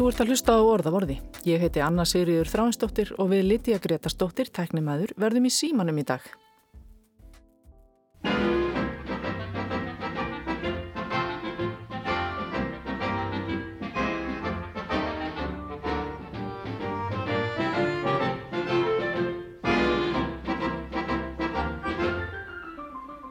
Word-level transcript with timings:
Þú 0.00 0.06
ert 0.08 0.20
að 0.22 0.30
hlusta 0.32 0.52
á 0.56 0.64
orðavorði. 0.64 1.14
Ég 1.44 1.60
heiti 1.60 1.82
Anna 1.84 2.06
Sigriður 2.08 2.48
Þráinsdóttir 2.48 3.10
og 3.20 3.26
við 3.34 3.42
Lítiða 3.50 3.82
Gretastóttir, 3.84 4.48
tæknimaður, 4.48 5.12
verðum 5.20 5.44
í 5.44 5.52
símanum 5.52 6.00
í 6.00 6.04
dag. 6.08 6.24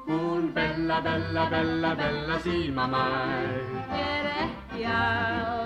Hún 0.05 0.53
Bella, 0.53 1.01
Bella, 1.01 1.47
Bella, 1.49 1.95
Bella 1.97 2.37
símamær 2.45 3.57
er 3.89 4.29
ekki 4.45 4.85
alveg 4.85 5.58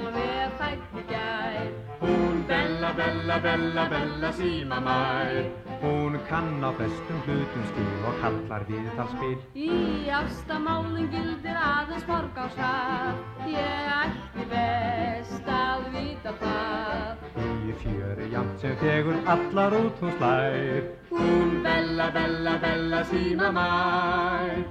Bella, 2.98 3.40
Bella, 3.42 3.90
Bella, 3.90 4.32
símamær 4.38 5.46
Hún 5.82 6.20
kann 6.30 6.64
á 6.64 6.72
bestum 6.78 7.20
hlutum 7.26 7.64
skil 7.70 8.06
og 8.08 8.20
kallar 8.22 8.64
viðtalspil. 8.70 9.40
Í 9.58 10.10
ástamálum 10.14 11.10
gildir 11.12 11.58
aðeins 11.60 12.06
forgáðsrað, 12.08 13.18
ég 13.52 13.90
ætti 13.98 14.46
best 14.54 15.50
að 15.58 15.90
vita 15.96 16.36
það. 16.44 17.26
Í 17.44 17.76
fjöri 17.82 18.30
jamt 18.32 18.64
sem 18.64 18.78
þegur 18.84 19.20
allar 19.36 19.76
út 19.82 20.06
hún 20.06 20.16
slær. 20.22 20.88
Hún 21.12 21.60
Bella, 21.66 22.08
Bella, 22.16 22.56
Bella 22.64 23.04
símamær 23.10 24.64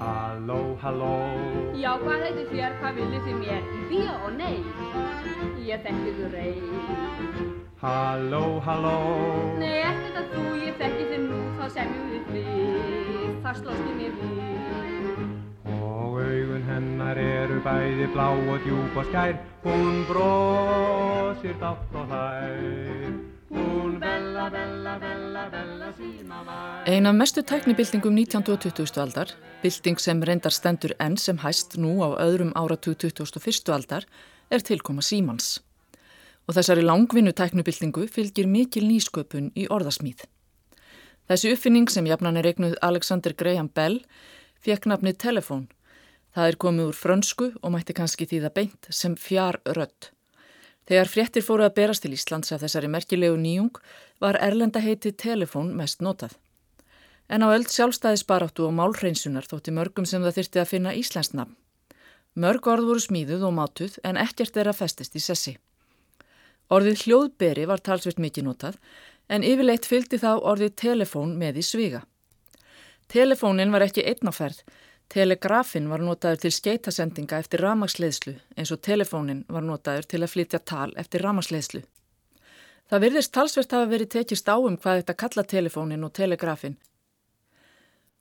Halló, 0.00 0.78
halló, 0.80 1.49
Já, 1.80 1.94
hvað 1.96 2.22
heitir 2.26 2.48
þér, 2.50 2.74
hvað 2.76 2.98
viljið 2.98 3.22
þið 3.24 3.36
mér? 3.40 3.68
Bíó 3.88 4.30
nei, 4.34 4.58
ég 5.64 5.80
þekki 5.80 6.10
þú 6.18 6.26
rey. 6.34 6.58
halló, 7.80 8.42
halló. 8.66 8.92
Nei, 9.62 9.78
ekkert 9.88 10.18
að 10.20 10.34
þú, 10.34 10.44
ég 10.60 10.76
þekki 10.82 11.06
þið 11.14 11.24
nú, 11.30 11.40
þá 11.56 11.64
semjum 11.78 12.12
við 12.12 12.28
frið, 12.28 13.32
það 13.46 13.58
slóst 13.62 13.88
í 13.88 13.96
mér 14.02 14.20
við. 14.20 15.24
Og 15.78 16.20
augun 16.20 16.68
hennar 16.68 17.24
eru 17.24 17.58
bæði 17.64 18.12
blá 18.12 18.28
og 18.28 18.68
djúb 18.68 19.00
og 19.00 19.08
skær. 19.08 19.40
Hún 19.64 20.04
brosir 20.12 21.56
dátt 21.64 21.96
og 21.96 22.12
hlær. 22.12 23.29
Ein 26.86 27.06
af 27.06 27.14
mestu 27.14 27.42
tæknibildingum 27.42 28.14
19. 28.14 28.44
og 28.48 28.60
20. 28.60 29.02
aldar, 29.02 29.32
bilding 29.62 30.00
sem 30.00 30.22
reyndar 30.22 30.54
stendur 30.54 30.94
enn 31.02 31.16
sem 31.18 31.38
hæst 31.42 31.74
nú 31.76 31.98
á 32.06 32.14
öðrum 32.22 32.52
áratug 32.54 32.94
21. 32.98 33.72
aldar, 33.74 34.06
er 34.50 34.62
tilkoma 34.62 35.02
símans. 35.02 35.58
Og 36.46 36.54
þessari 36.54 36.82
langvinnu 36.86 37.32
tæknibildingu 37.32 38.06
fylgir 38.06 38.46
mikil 38.46 38.86
nýsköpun 38.86 39.50
í 39.58 39.66
orðasmíð. 39.66 40.22
Þessi 41.26 41.52
uppfinning 41.54 41.90
sem 41.90 42.06
jafnan 42.06 42.38
er 42.38 42.46
eignuð 42.46 42.78
Alexander 42.82 43.34
Graham 43.34 43.68
Bell 43.74 44.00
fekk 44.62 44.86
nafnið 44.86 45.18
telefón. 45.26 45.68
Það 46.34 46.48
er 46.48 46.56
komið 46.62 46.88
úr 46.92 46.96
frönsku 47.02 47.52
og 47.62 47.74
mætti 47.74 47.94
kannski 47.98 48.30
þýða 48.30 48.54
beint 48.54 48.90
sem 48.90 49.18
fjár 49.18 49.58
rödd. 49.66 50.14
Þegar 50.90 51.06
fréttir 51.06 51.44
fóru 51.46 51.62
að 51.62 51.76
berast 51.76 52.02
til 52.02 52.16
Íslands 52.16 52.50
af 52.50 52.64
þessari 52.64 52.88
merkilegu 52.90 53.36
nýjung 53.38 53.76
var 54.18 54.40
erlenda 54.42 54.80
heiti 54.82 55.12
telefón 55.14 55.68
mest 55.78 56.00
notað. 56.02 56.32
En 57.30 57.46
á 57.46 57.54
öll 57.54 57.68
sjálfstæðisbaráttu 57.70 58.64
og 58.66 58.74
málhreinsunar 58.74 59.46
þótti 59.46 59.70
mörgum 59.76 60.08
sem 60.10 60.24
það 60.24 60.40
þyrti 60.40 60.62
að 60.64 60.70
finna 60.72 60.96
Íslands 60.98 61.30
nafn. 61.30 61.54
Mörg 62.34 62.66
orð 62.72 62.88
voru 62.90 63.04
smíðuð 63.04 63.46
og 63.46 63.54
mátuð 63.54 64.00
en 64.02 64.18
ekkert 64.18 64.58
er 64.58 64.72
að 64.72 64.80
festist 64.80 65.14
í 65.14 65.22
sessi. 65.22 65.54
Orðið 66.74 67.04
hljóðberi 67.04 67.70
var 67.70 67.86
talsvirt 67.86 68.18
mikið 68.18 68.48
notað 68.48 68.82
en 69.30 69.46
yfirleitt 69.46 69.86
fylgdi 69.86 70.18
þá 70.18 70.42
orðið 70.42 70.74
telefón 70.74 71.38
með 71.38 71.62
í 71.62 71.66
sviga. 71.70 72.02
Telefónin 73.06 73.70
var 73.70 73.86
ekki 73.86 74.02
einnaferð, 74.10 74.58
telegrafin 75.10 75.88
var 75.90 76.02
notaður 76.04 76.44
til 76.44 76.52
skeitasendinga 76.54 77.40
eftir 77.42 77.64
ramagsleðslu 77.64 78.36
eins 78.56 78.70
og 78.70 78.82
telefónin 78.86 79.42
var 79.48 79.64
notaður 79.66 80.06
til 80.12 80.20
að 80.22 80.32
flytja 80.34 80.60
tal 80.72 80.92
eftir 81.02 81.24
ramagsleðslu. 81.26 81.82
Það 82.90 83.02
virðist 83.04 83.32
talsvert 83.34 83.74
hafa 83.74 83.90
verið 83.90 84.12
tekist 84.14 84.48
á 84.50 84.54
um 84.58 84.76
hvað 84.76 85.02
þetta 85.02 85.18
kalla 85.22 85.46
telefónin 85.54 86.06
og 86.06 86.14
telegrafin. 86.14 86.78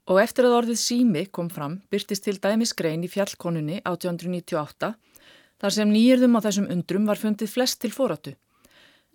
Og 0.10 0.22
eftir 0.22 0.46
að 0.50 0.58
orðið 0.60 0.82
sími 0.82 1.26
kom 1.30 1.50
fram 1.54 1.80
byrtist 1.94 2.26
til 2.26 2.38
dæmis 2.42 2.74
grein 2.74 3.06
í 3.06 3.10
fjallkonunni 3.10 3.82
1898 3.84 4.94
þar 5.62 5.76
sem 5.76 5.92
nýjörðum 5.94 6.38
á 6.38 6.46
þessum 6.46 6.70
undrum 6.74 7.10
var 7.10 7.22
fundið 7.22 7.54
flest 7.54 7.82
til 7.82 7.94
fóratu. 7.94 8.34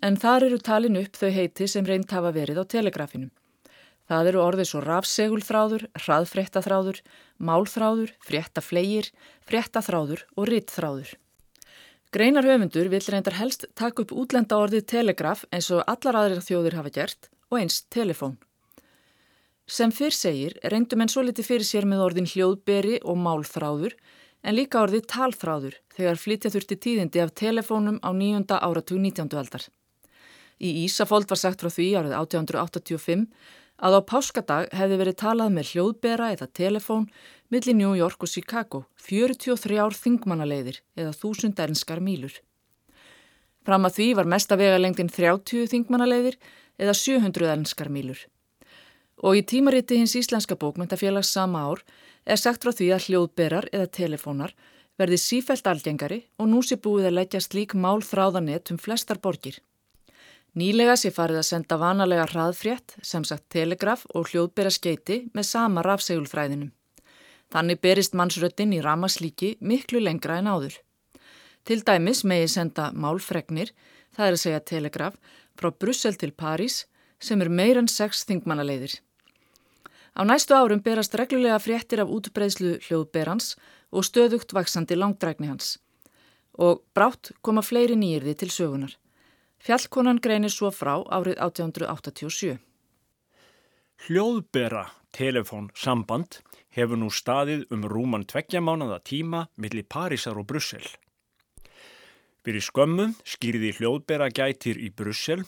En 0.03 0.19
þar 0.21 0.47
eru 0.51 0.59
talin 0.59 1.01
upp 1.01 1.19
þau 1.19 1.31
heiti 1.35 1.67
sem 1.71 1.87
reynd 1.87 2.11
hafa 2.13 2.31
verið 2.35 2.61
á 2.63 2.65
telegrafinum. 2.71 3.31
Það 4.11 4.31
eru 4.31 4.41
orðið 4.45 4.69
svo 4.69 4.81
rafsegulþráður, 4.85 5.87
hraðfréttaþráður, 6.05 6.99
málþráður, 7.41 8.11
fréttaflegir, 8.21 9.11
fréttaþráður 9.49 10.25
og 10.37 10.49
rittþráður. 10.51 11.15
Greinar 12.15 12.47
höfundur 12.47 12.91
vill 12.93 13.07
reyndar 13.11 13.35
helst 13.41 13.65
taka 13.75 14.05
upp 14.05 14.13
útlenda 14.15 14.59
orðið 14.61 14.85
telegraf 14.93 15.47
eins 15.51 15.71
og 15.75 15.83
allar 15.91 16.21
aðrir 16.21 16.45
þjóðir 16.47 16.77
hafa 16.79 16.93
gert 16.95 17.31
og 17.51 17.59
eins 17.59 17.81
telefón. 17.91 18.37
Sem 19.67 19.91
fyrr 19.91 20.15
segir 20.15 20.59
reyndum 20.69 21.01
en 21.01 21.11
svo 21.11 21.25
liti 21.25 21.43
fyrir 21.43 21.65
sér 21.67 21.89
með 21.89 22.05
orðin 22.05 22.29
hljóðberi 22.29 23.01
og 23.03 23.17
málþráður 23.19 23.97
en 24.45 24.59
líka 24.59 24.83
orðið 24.85 25.09
talþráður 25.11 25.81
þegar 25.97 26.21
flytja 26.21 26.53
þurfti 26.53 26.79
tíðindi 26.87 27.25
af 27.25 27.33
telefónum 27.41 27.99
á 28.05 28.13
nýjunda 28.13 28.61
áratug 28.61 29.01
19. 29.01 29.33
aldar. 29.41 29.65
Í 30.61 30.85
Ísafold 30.85 31.27
var 31.27 31.41
sagt 31.41 31.65
frá 31.65 31.73
því 31.73 31.89
árið 31.99 32.15
1885 32.21 33.27
að 33.85 33.99
á 33.99 34.01
páskadag 34.09 34.73
hefði 34.73 34.99
verið 35.01 35.19
talað 35.21 35.55
með 35.55 35.71
hljóðbera 35.75 36.31
eða 36.33 36.49
telefón 36.57 37.07
millir 37.53 37.77
New 37.77 37.93
York 37.99 38.25
og 38.25 38.33
Chicago 38.33 38.85
43 39.05 39.81
ár 39.85 39.97
þingmannaleiðir 39.99 40.81
eða 40.97 41.13
þúsund 41.13 41.61
ernskar 41.61 42.01
mílur. 42.01 42.39
Fram 43.65 43.85
að 43.89 43.99
því 43.99 44.09
var 44.19 44.29
mesta 44.29 44.57
vegalengdin 44.61 45.13
30 45.13 45.69
þingmannaleiðir 45.73 46.39
eða 46.81 46.97
700 46.97 47.53
ernskar 47.53 47.93
mílur. 47.93 48.19
Og 49.25 49.39
í 49.39 49.45
tímariti 49.47 50.01
hins 50.01 50.17
Íslenska 50.19 50.57
bókmyndafélags 50.59 51.31
sama 51.33 51.63
ár 51.69 51.85
er 52.25 52.41
sagt 52.41 52.65
frá 52.65 52.73
því 52.73 52.91
að 52.97 53.07
hljóðberar 53.09 53.69
eða 53.73 53.93
telefónar 54.01 54.57
verði 55.01 55.21
sífælt 55.21 55.69
algengari 55.69 56.25
og 56.41 56.49
nú 56.51 56.65
sé 56.65 56.81
búið 56.81 57.11
að 57.11 57.17
leggja 57.21 57.45
slík 57.45 57.77
mál 57.77 58.01
þráðanett 58.03 58.73
um 58.73 58.81
flestar 58.81 59.21
borgir. 59.21 59.61
Nýlega 60.55 60.95
sé 60.95 61.11
farið 61.11 61.41
að 61.41 61.49
senda 61.49 61.77
vanalega 61.83 62.29
hraðfrétt, 62.31 62.95
sem 63.03 63.25
sagt 63.27 63.49
telegraf 63.51 64.05
og 64.15 64.29
hljóðbera 64.31 64.71
skeiti 64.71 65.25
með 65.35 65.49
sama 65.49 65.83
rafsegulfræðinum. 65.83 66.71
Þannig 67.51 67.81
berist 67.83 68.15
mannsröttin 68.15 68.75
í 68.77 68.79
ramaslíki 68.83 69.57
miklu 69.59 69.99
lengra 69.99 70.39
en 70.39 70.53
áður. 70.53 70.79
Til 71.67 71.81
dæmis 71.83 72.23
megi 72.23 72.47
senda 72.55 72.93
málfregnir, 72.95 73.75
það 74.15 74.27
er 74.27 74.37
að 74.37 74.43
segja 74.45 74.63
telegraf, 74.71 75.19
frá 75.59 75.73
Brussel 75.75 76.15
til 76.23 76.31
París 76.31 76.85
sem 77.19 77.43
er 77.43 77.51
meir 77.51 77.81
en 77.81 77.91
sex 77.91 78.23
þingmannaleiðir. 78.29 79.01
Á 80.15 80.23
næstu 80.23 80.55
árum 80.55 80.83
berast 80.87 81.17
reglulega 81.19 81.59
fréttir 81.59 81.99
af 81.99 82.11
útbreyslu 82.15 82.77
hljóðberans 82.87 83.57
og 83.91 84.07
stöðugt 84.07 84.55
vaksandi 84.55 84.95
langdrækni 84.95 85.51
hans. 85.51 85.81
Og 86.55 86.85
brátt 86.95 87.33
koma 87.43 87.67
fleiri 87.67 87.99
nýjirði 87.99 88.37
til 88.39 88.55
sögunar. 88.55 88.95
Fjallkonan 89.65 90.19
greinir 90.21 90.53
svo 90.53 90.69
frá 90.69 90.99
árið 91.09 91.39
1887. 91.41 92.59
Hljóðbera 94.05 94.83
telefón 95.17 95.71
samband 95.73 96.43
hefur 96.77 97.01
nú 97.01 97.09
staðið 97.09 97.63
um 97.73 97.87
rúman 97.89 98.27
tveggja 98.29 98.61
mánada 98.61 98.99
tíma 99.01 99.47
millir 99.57 99.87
Parísar 99.89 100.37
og 100.37 100.51
Brussel. 100.51 100.85
Fyrir 102.45 102.61
skömmum 102.61 103.15
skýrði 103.25 103.71
hljóðbera 103.79 104.29
gætir 104.37 104.77
í 104.77 104.91
Brussel, 104.93 105.47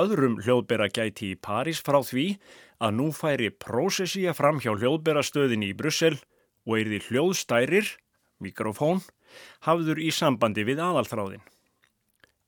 öðrum 0.00 0.40
hljóðbera 0.40 0.88
gæti 0.88 1.34
í 1.34 1.36
París 1.36 1.84
frá 1.84 2.00
því 2.00 2.26
að 2.80 2.96
nú 3.02 3.10
færi 3.12 3.50
prósessía 3.52 4.32
fram 4.32 4.62
hjá 4.64 4.72
hljóðbera 4.78 5.20
stöðinni 5.20 5.74
í 5.74 5.76
Brussel 5.76 6.16
og 6.64 6.78
er 6.80 6.88
því 6.88 7.04
hljóðstærir, 7.10 7.92
mikrofón, 8.40 9.04
hafður 9.68 10.00
í 10.00 10.08
sambandi 10.08 10.64
við 10.64 10.80
aðalþráðin. 10.88 11.44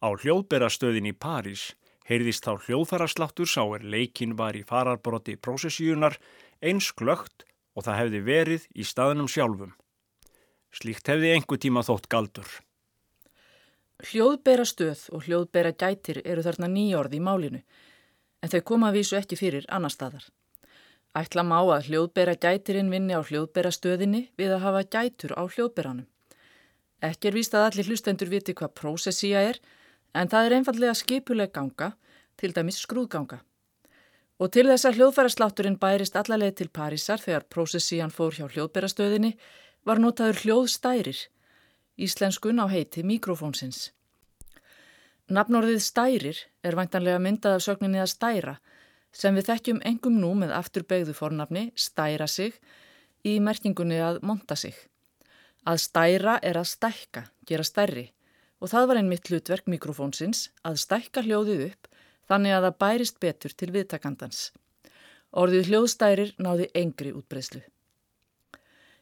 Á 0.00 0.08
hljóðberastöðin 0.16 1.10
í 1.10 1.12
París 1.12 1.74
heyrðist 2.08 2.46
þá 2.46 2.64
hljóðfærasláttur 2.64 3.48
sá 3.48 3.62
er 3.76 3.84
leikin 3.84 4.32
var 4.38 4.56
í 4.56 4.64
fararbrotti 4.66 5.36
prósessíunar 5.36 6.16
eins 6.64 6.88
glögt 6.96 7.44
og 7.76 7.84
það 7.84 8.00
hefði 8.00 8.22
verið 8.24 8.66
í 8.74 8.86
staðnum 8.88 9.28
sjálfum. 9.28 9.74
Slíkt 10.72 11.08
hefði 11.10 11.34
einhver 11.34 11.60
tíma 11.60 11.84
þótt 11.84 12.08
galdur. 12.10 12.48
Hljóðbera 14.00 14.64
stöð 14.64 15.02
og 15.12 15.26
hljóðbera 15.26 15.74
gætir 15.76 16.22
eru 16.24 16.44
þarna 16.46 16.70
nýjorði 16.72 17.18
í 17.18 17.24
málinu, 17.24 17.60
en 18.40 18.52
þau 18.52 18.60
koma 18.70 18.88
að 18.88 19.00
vísu 19.00 19.18
ekki 19.18 19.36
fyrir 19.36 19.66
annar 19.68 19.92
staðar. 19.92 20.24
Ætla 21.12 21.44
má 21.44 21.58
að 21.58 21.90
hljóðbera 21.90 22.38
gætirinn 22.40 22.88
vinni 22.88 23.12
á 23.12 23.20
hljóðberastöðinni 23.20 24.30
við 24.38 24.54
að 24.54 24.64
hafa 24.64 24.82
gætur 24.94 25.34
á 25.36 25.42
hljóðberanum. 25.44 26.06
Ekki 27.04 27.28
er 27.28 27.36
víst 27.36 27.56
að 27.56 27.66
allir 27.66 27.90
hlustendur 27.90 28.30
viti 28.30 28.54
hvað 28.56 28.74
prósessía 28.80 29.42
er, 29.50 29.60
en 30.14 30.28
það 30.30 30.46
er 30.46 30.56
einfallega 30.58 30.96
skipuleg 30.98 31.52
ganga, 31.54 31.92
til 32.36 32.54
dæmis 32.56 32.80
skrúðganga. 32.82 33.40
Og 34.40 34.48
til 34.54 34.66
þess 34.70 34.88
að 34.88 34.96
hljóðfæraslátturinn 34.98 35.78
bærist 35.80 36.16
allaleg 36.16 36.54
til 36.56 36.70
Parísar 36.72 37.20
þegar 37.20 37.44
prósessían 37.52 38.12
fór 38.14 38.32
hjá 38.32 38.46
hljóðberastöðinni 38.48 39.34
var 39.84 40.00
notaður 40.00 40.40
hljóðstærir, 40.44 41.18
íslenskun 42.00 42.62
á 42.64 42.66
heiti 42.72 43.04
mikrofónsins. 43.04 43.90
Nafnorðið 45.30 45.82
stærir 45.84 46.38
er 46.64 46.76
væntanlega 46.78 47.20
myndað 47.22 47.58
af 47.58 47.66
sögninni 47.66 48.00
að 48.00 48.14
stæra, 48.14 48.54
sem 49.12 49.36
við 49.36 49.50
þekkjum 49.50 49.82
engum 49.86 50.16
nú 50.22 50.32
með 50.38 50.54
afturbegðu 50.56 51.14
fornafni 51.14 51.68
stæra 51.76 52.26
sig 52.26 52.56
í 53.26 53.36
merkingunni 53.44 54.00
að 54.00 54.22
monta 54.26 54.56
sig. 54.56 54.74
Að 55.68 55.82
stæra 55.84 56.38
er 56.42 56.56
að 56.56 56.70
stækka, 56.72 57.26
gera 57.46 57.66
stærri 57.66 58.08
og 58.60 58.70
það 58.72 58.88
var 58.90 59.00
einmitt 59.00 59.28
hlutverk 59.30 59.68
mikrofónsins 59.72 60.50
að 60.66 60.80
stækka 60.84 61.24
hljóðið 61.24 61.66
upp 61.70 61.88
þannig 62.30 62.54
að 62.56 62.66
það 62.66 62.78
bærist 62.84 63.20
betur 63.20 63.56
til 63.56 63.70
viðtakandans. 63.74 64.50
Orðið 65.30 65.70
hljóðstærir 65.70 66.34
náði 66.38 66.68
engri 66.76 67.14
útbreyslu. 67.16 67.62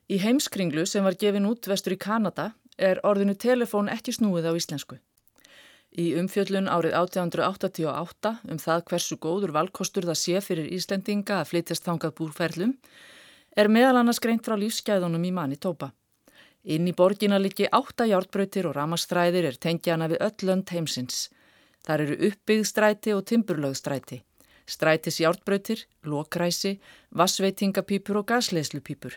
Í 0.09 0.17
heimskringlu 0.23 0.87
sem 0.89 1.05
var 1.05 1.19
gefin 1.21 1.49
út 1.49 1.69
vestur 1.69 1.97
í 1.97 2.01
Kanada 2.01 2.53
er 2.79 3.03
orðinu 3.05 3.35
telefón 3.37 3.91
ekki 3.93 4.15
snúið 4.17 4.49
á 4.49 4.53
íslensku. 4.57 4.97
Í 5.99 6.15
umfjöllun 6.21 6.69
árið 6.69 6.95
1888 6.97 8.33
um 8.53 8.59
það 8.61 8.83
hversu 8.91 9.17
góður 9.21 9.55
valkostur 9.57 10.07
það 10.09 10.21
sé 10.21 10.43
fyrir 10.45 10.69
Íslendinga 10.77 11.41
að 11.41 11.49
flytjast 11.53 11.87
þangað 11.89 12.15
búrferlum 12.21 12.75
er 13.57 13.73
meðal 13.73 13.97
annars 14.03 14.21
greint 14.21 14.45
frá 14.45 14.57
lífsgæðunum 14.61 15.25
í 15.25 15.33
manni 15.33 15.57
tópa. 15.57 15.91
Inn 16.69 16.89
í 16.91 16.93
borgina 16.93 17.39
líki 17.41 17.65
átta 17.73 18.05
hjártbrautir 18.05 18.67
og 18.69 18.75
ramastræðir 18.77 19.49
er 19.49 19.57
tengjana 19.57 20.09
við 20.13 20.21
öll 20.27 20.49
lönd 20.51 20.73
heimsins. 20.75 21.29
Þar 21.87 22.05
eru 22.05 22.17
uppbyggðstræti 22.29 23.15
og 23.17 23.25
timburlögstræti, 23.31 24.19
strætis 24.69 25.21
hjártbrautir, 25.23 25.87
lokræsi, 26.05 26.75
vassveitingapípur 27.17 28.21
og 28.21 28.29
gasleislupípur. 28.29 29.17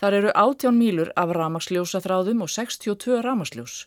Þar 0.00 0.18
eru 0.18 0.30
átján 0.32 0.80
mílur 0.80 1.12
af 1.16 1.34
ramasljósaþráðum 1.36 2.46
og 2.46 2.50
62 2.50 3.20
ramasljós 3.20 3.82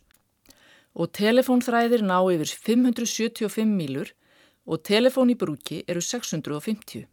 og 0.95 1.11
telefónþræðir 1.11 2.05
ná 2.07 2.21
yfir 2.31 2.53
575 2.69 3.65
mílur 3.67 4.13
og 4.65 4.79
telefón 4.87 5.33
í 5.33 5.35
brúki 5.35 5.81
eru 5.91 6.01
650. 6.01 7.03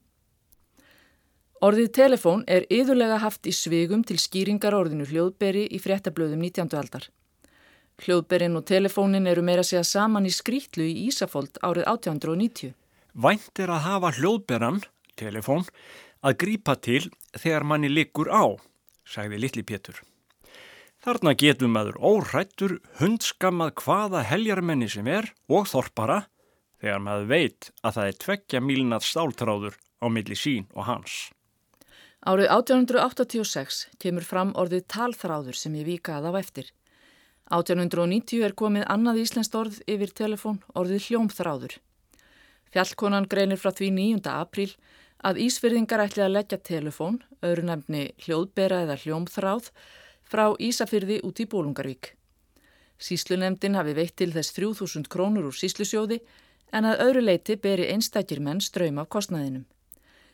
Orðið 1.62 1.92
telefón 1.94 2.40
er 2.50 2.64
yðurlega 2.74 3.20
haft 3.22 3.46
í 3.46 3.52
svigum 3.54 4.00
til 4.02 4.16
skýringar 4.18 4.74
orðinu 4.74 5.04
hljóðberi 5.06 5.68
í 5.70 5.78
fréttablöðum 5.78 6.40
19. 6.42 6.72
aldar. 6.74 7.04
Hljóðberin 8.02 8.56
og 8.58 8.64
telefónin 8.66 9.28
eru 9.30 9.44
meira 9.46 9.62
segja 9.62 9.84
saman 9.86 10.24
í 10.26 10.32
skrítlu 10.34 10.82
í 10.82 11.04
Ísafold 11.06 11.60
árið 11.62 11.84
1890. 11.92 12.72
Vænt 13.14 13.60
er 13.62 13.70
að 13.70 13.84
hafa 13.84 14.10
hljóðberan, 14.16 14.80
telefón, 15.14 15.62
að 16.26 16.34
grípa 16.42 16.74
til 16.82 17.04
þegar 17.30 17.66
manni 17.70 17.90
liggur 17.92 18.32
á, 18.34 18.58
sagði 19.06 19.38
Littli 19.44 19.62
Pétur. 19.62 20.00
Þarna 21.06 21.36
getum 21.38 21.76
maður 21.76 22.00
órættur 22.02 22.74
hundskammað 22.98 23.76
hvaða 23.84 24.24
heljarmenni 24.26 24.88
sem 24.90 25.06
er 25.06 25.30
og 25.46 25.70
þorpara 25.70 26.24
þegar 26.82 27.06
maður 27.06 27.30
veit 27.30 27.70
að 27.86 28.00
það 28.00 28.10
er 28.10 28.18
tveggja 28.26 28.64
mílnað 28.66 29.06
stáltráður 29.06 29.78
á 30.02 30.06
milli 30.10 30.34
sín 30.34 30.66
og 30.74 30.90
hans. 30.90 31.20
Árið 32.22 32.52
1886 32.54 33.78
kemur 33.98 34.22
fram 34.22 34.52
orðið 34.54 34.84
talþráður 34.94 35.56
sem 35.58 35.74
ég 35.80 35.88
vikaði 35.88 36.30
á 36.30 36.32
eftir. 36.38 36.68
1890 37.50 38.44
er 38.46 38.54
komið 38.54 38.84
annað 38.94 39.18
íslenskt 39.24 39.56
orð 39.58 39.80
yfir 39.90 40.12
telefón, 40.14 40.60
orðið 40.78 41.08
hljómþráður. 41.08 41.74
Fjallkonan 42.70 43.26
greinir 43.26 43.58
frá 43.58 43.72
því 43.74 43.90
9. 43.96 44.30
apríl 44.30 44.70
að 45.26 45.42
Ísfyrðingar 45.48 46.04
ætli 46.06 46.22
að 46.22 46.34
leggja 46.36 46.60
telefón, 46.62 47.18
öðru 47.42 47.66
nefni 47.66 48.04
hljóðbera 48.22 48.84
eða 48.86 49.00
hljómþráð, 49.02 49.72
frá 50.22 50.46
Ísafyrði 50.62 51.18
út 51.26 51.42
í 51.42 51.50
Bólungarvík. 51.50 52.14
Síslunemdin 53.02 53.74
hafi 53.74 53.98
veitt 53.98 54.14
til 54.22 54.30
þess 54.30 54.54
3000 54.54 55.10
krónur 55.10 55.50
úr 55.50 55.58
síslusjóði 55.58 56.22
en 56.70 56.86
að 56.86 57.02
öðru 57.08 57.26
leiti 57.26 57.58
beri 57.58 57.90
einstakir 57.90 58.38
menn 58.38 58.62
ströym 58.62 59.02
af 59.02 59.10
kostnaðinum. 59.10 59.66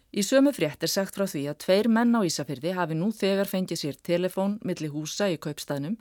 Í 0.08 0.22
sömu 0.25 0.55
frétt 0.56 0.84
er 0.84 0.88
sagt 0.88 1.16
frá 1.19 1.26
því 1.28 1.43
að 1.50 1.58
tveir 1.64 1.88
menn 1.93 2.16
á 2.16 2.25
Ísafyrði 2.25 2.72
hafi 2.78 2.96
nú 2.96 3.10
þegar 3.12 3.50
fengið 3.50 3.82
sér 3.82 3.96
telefón 4.08 4.56
millir 4.64 4.94
húsa 4.94 5.28
í 5.28 5.37
kaupstæðnum 5.37 5.99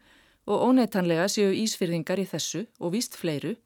og 0.48 0.63
óneitanlega 0.69 1.27
séu 1.27 1.51
Ísfyrðingar 1.51 2.21
í 2.24 2.27
þessu 2.30 2.63
og 2.80 2.94
víst 2.95 3.18
fleiru 3.19 3.57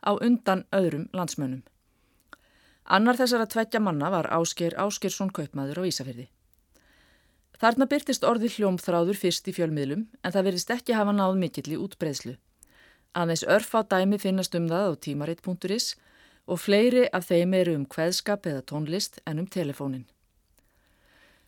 á 0.00 0.16
undan 0.16 0.64
öðrum 0.72 1.10
landsmönnum. 1.12 1.60
Annar 2.84 3.16
þessara 3.16 3.48
tveggja 3.48 3.80
manna 3.80 4.08
var 4.12 4.28
Ásker 4.32 4.76
Áskersson 4.80 5.32
kaupmaður 5.32 5.84
á 5.84 5.88
Ísafyrði. 5.88 6.26
Þarna 7.60 7.86
byrtist 7.88 8.24
orði 8.28 8.50
hljómþráður 8.56 9.20
fyrst 9.20 9.48
í 9.48 9.54
fjölmiðlum 9.56 10.08
en 10.24 10.32
það 10.32 10.48
verðist 10.48 10.72
ekki 10.74 10.96
hafa 10.96 11.12
náð 11.16 11.36
mikill 11.40 11.76
í 11.76 11.80
útbreyðslu. 11.80 12.34
Aðeins 13.14 13.44
örf 13.46 13.70
á 13.76 13.80
dæmi 13.84 14.18
finnast 14.18 14.56
um 14.58 14.66
það 14.68 14.90
á 14.90 14.92
tímaritt.is 15.06 15.94
og 16.46 16.60
fleiri 16.60 17.06
af 17.12 17.28
þeim 17.30 17.54
eru 17.60 17.76
um 17.78 17.86
hveðskap 17.86 18.46
eða 18.50 18.64
tónlist 18.70 19.20
en 19.26 19.40
um 19.42 19.46
telefónin. 19.46 20.04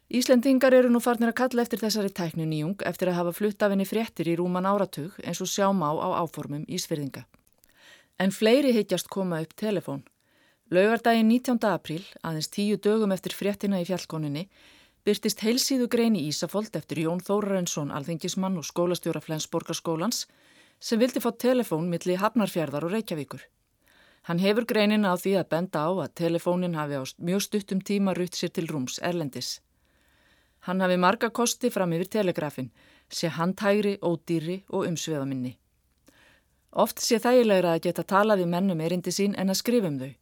Íslendingar 0.06 0.74
eru 0.74 0.88
nú 0.92 1.00
farnir 1.02 1.32
að 1.32 1.38
kalla 1.40 1.64
eftir 1.66 1.80
þessari 1.82 2.12
tæknu 2.14 2.44
nýjung 2.46 2.82
eftir 2.86 3.10
að 3.10 3.18
hafa 3.18 3.32
flutt 3.34 3.62
af 3.62 3.72
henni 3.74 3.86
fréttir 3.88 4.28
í 4.30 4.36
rúman 4.38 4.68
áratug 4.68 5.16
eins 5.24 5.40
og 5.42 5.50
sjá 5.50 5.66
má 5.74 5.88
á 5.90 6.22
áformum 6.22 6.62
Ísfyrðinga. 6.70 7.24
En 8.22 8.30
fleiri 8.30 8.70
heitjast 8.72 9.10
koma 9.10 9.40
upp 9.42 9.56
telefón. 9.58 10.04
Laugardaginn 10.70 11.28
19. 11.28 11.58
apríl, 11.66 12.04
aðeins 12.22 12.48
tíu 12.54 12.78
dögum 12.78 13.12
eftir 13.14 13.34
fréttina 13.34 13.82
í 13.82 13.86
fjallkoninni, 13.86 14.46
byrtist 15.06 15.42
heilsíðu 15.42 15.90
grein 15.90 16.16
í 16.18 16.24
Ísafold 16.30 16.78
eftir 16.78 17.02
Jón 17.02 17.20
Þórarensson, 17.22 17.90
alþingismann 17.90 18.58
og 18.58 18.66
skólastjóra 18.66 19.22
Flensborgarskólans 19.22 20.24
sem 20.78 20.98
vildi 21.02 21.22
fá 21.22 21.30
telefón 21.34 21.90
milli 21.90 22.18
Hafnarfjörðar 22.18 22.86
og 22.86 22.94
Reykjavíkur. 22.94 23.42
Hann 24.26 24.40
hefur 24.42 24.64
greinin 24.66 25.06
á 25.06 25.14
því 25.14 25.36
að 25.38 25.50
benda 25.54 25.84
á 25.86 25.90
að 26.02 26.14
telefónin 26.18 26.74
hafi 26.74 26.98
á 26.98 27.02
mjög 27.22 27.44
stuttum 27.44 27.78
tíma 27.78 28.14
rutt 28.18 28.34
sér 28.34 28.50
til 28.50 28.66
rúms 28.66 28.98
erlendis. 28.98 29.60
Hann 30.66 30.82
hafi 30.82 30.96
marga 30.98 31.30
kosti 31.30 31.70
fram 31.70 31.94
yfir 31.94 32.10
telegrafin, 32.10 32.72
sé 33.06 33.30
handhægri, 33.30 34.00
ódýri 34.02 34.64
og 34.66 34.88
umsveðaminni. 34.90 35.54
Oft 36.74 36.98
sé 37.06 37.20
þægilegra 37.22 37.76
að 37.76 37.84
geta 37.86 38.02
talað 38.02 38.42
við 38.42 38.52
mennum 38.56 38.82
erindi 38.82 39.14
sín 39.14 39.38
en 39.38 39.54
að 39.54 39.60
skrifum 39.62 40.02
þau. 40.02 40.12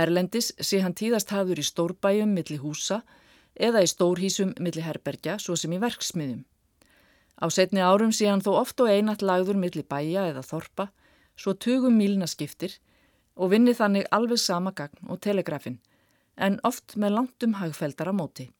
Erlendis 0.00 0.52
sé 0.56 0.80
hann 0.80 0.96
tíðast 0.96 1.36
hafður 1.36 1.60
í 1.60 1.68
stórbæjum 1.68 2.32
milli 2.32 2.56
húsa 2.56 3.02
eða 3.54 3.84
í 3.84 3.90
stórhísum 3.92 4.54
milli 4.56 4.80
herbergja 4.80 5.36
svo 5.36 5.60
sem 5.60 5.76
í 5.76 5.82
verksmiðjum. 5.82 6.46
Á 7.36 7.46
setni 7.52 7.84
árum 7.84 8.16
sé 8.16 8.32
hann 8.32 8.40
þó 8.40 8.54
oft 8.64 8.80
og 8.80 8.88
einat 8.88 9.20
lagður 9.20 9.60
milli 9.60 9.84
bæja 9.84 10.30
eða 10.32 10.40
þorpa, 10.40 10.88
svo 11.36 11.52
tugum 11.52 12.00
mílna 12.00 12.24
skiptir 12.30 12.80
og 13.36 13.52
vinni 13.52 13.74
þannig 13.76 14.08
alveg 14.10 14.40
sama 14.40 14.72
gagn 14.76 15.10
og 15.10 15.20
telegrafin, 15.20 15.78
en 16.36 16.58
oft 16.64 16.96
með 16.96 17.16
langtum 17.16 17.58
hagfeldara 17.60 18.12
móti. 18.12 18.50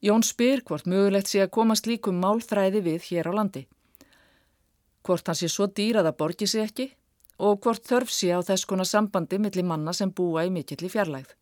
Jón 0.00 0.24
spyr 0.24 0.62
hvort 0.64 0.88
mögulegt 0.88 1.28
sé 1.28 1.42
að 1.44 1.52
komast 1.56 1.86
líkum 1.86 2.20
málþræði 2.22 2.80
við 2.86 3.10
hér 3.10 3.28
á 3.28 3.32
landi. 3.36 3.66
Hvort 5.04 5.28
hann 5.28 5.36
sé 5.36 5.48
svo 5.48 5.66
dýr 5.68 6.00
að 6.00 6.14
borgi 6.16 6.48
sig 6.48 6.64
ekki 6.64 6.86
og 7.40 7.60
hvort 7.64 7.84
þörf 7.84 8.12
sé 8.12 8.32
á 8.32 8.40
þess 8.44 8.68
konar 8.68 8.88
sambandi 8.88 9.38
millir 9.38 9.64
manna 9.64 9.92
sem 9.96 10.12
búa 10.12 10.46
í 10.48 10.52
mikill 10.52 10.80
í 10.84 10.92
fjarlægð. 10.92 11.34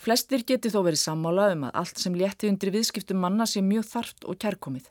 Flestir 0.00 0.42
geti 0.48 0.70
þó 0.72 0.80
verið 0.86 1.02
sammála 1.02 1.50
um 1.54 1.66
að 1.68 1.76
allt 1.82 1.98
sem 2.02 2.14
létti 2.16 2.48
undir 2.48 2.72
viðskiptum 2.74 3.20
manna 3.20 3.46
sé 3.46 3.62
mjög 3.62 3.86
þarft 3.90 4.24
og 4.24 4.38
kærkomið. 4.40 4.86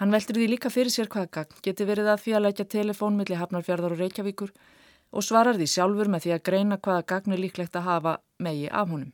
Hann 0.00 0.14
veldur 0.14 0.38
því 0.40 0.46
líka 0.48 0.70
fyrir 0.72 0.88
sér 0.88 1.10
hvaða 1.12 1.28
gagn 1.36 1.62
geti 1.64 1.84
verið 1.84 2.06
að 2.08 2.22
því 2.24 2.32
að 2.36 2.44
lækja 2.46 2.64
telefón 2.72 3.16
millir 3.20 3.36
Hafnarfjörðar 3.36 3.92
og 3.92 4.00
Reykjavíkur 4.00 4.52
og 5.12 5.24
svarar 5.26 5.58
því 5.58 5.66
sjálfur 5.68 6.08
með 6.08 6.22
því 6.24 6.30
að 6.36 6.44
greina 6.48 6.78
hvaða 6.80 7.02
gagn 7.12 7.34
er 7.34 7.42
líklegt 7.42 7.76
að 7.76 7.88
hafa 7.88 8.14
megi 8.40 8.70
af 8.70 8.88
honum. 8.88 9.10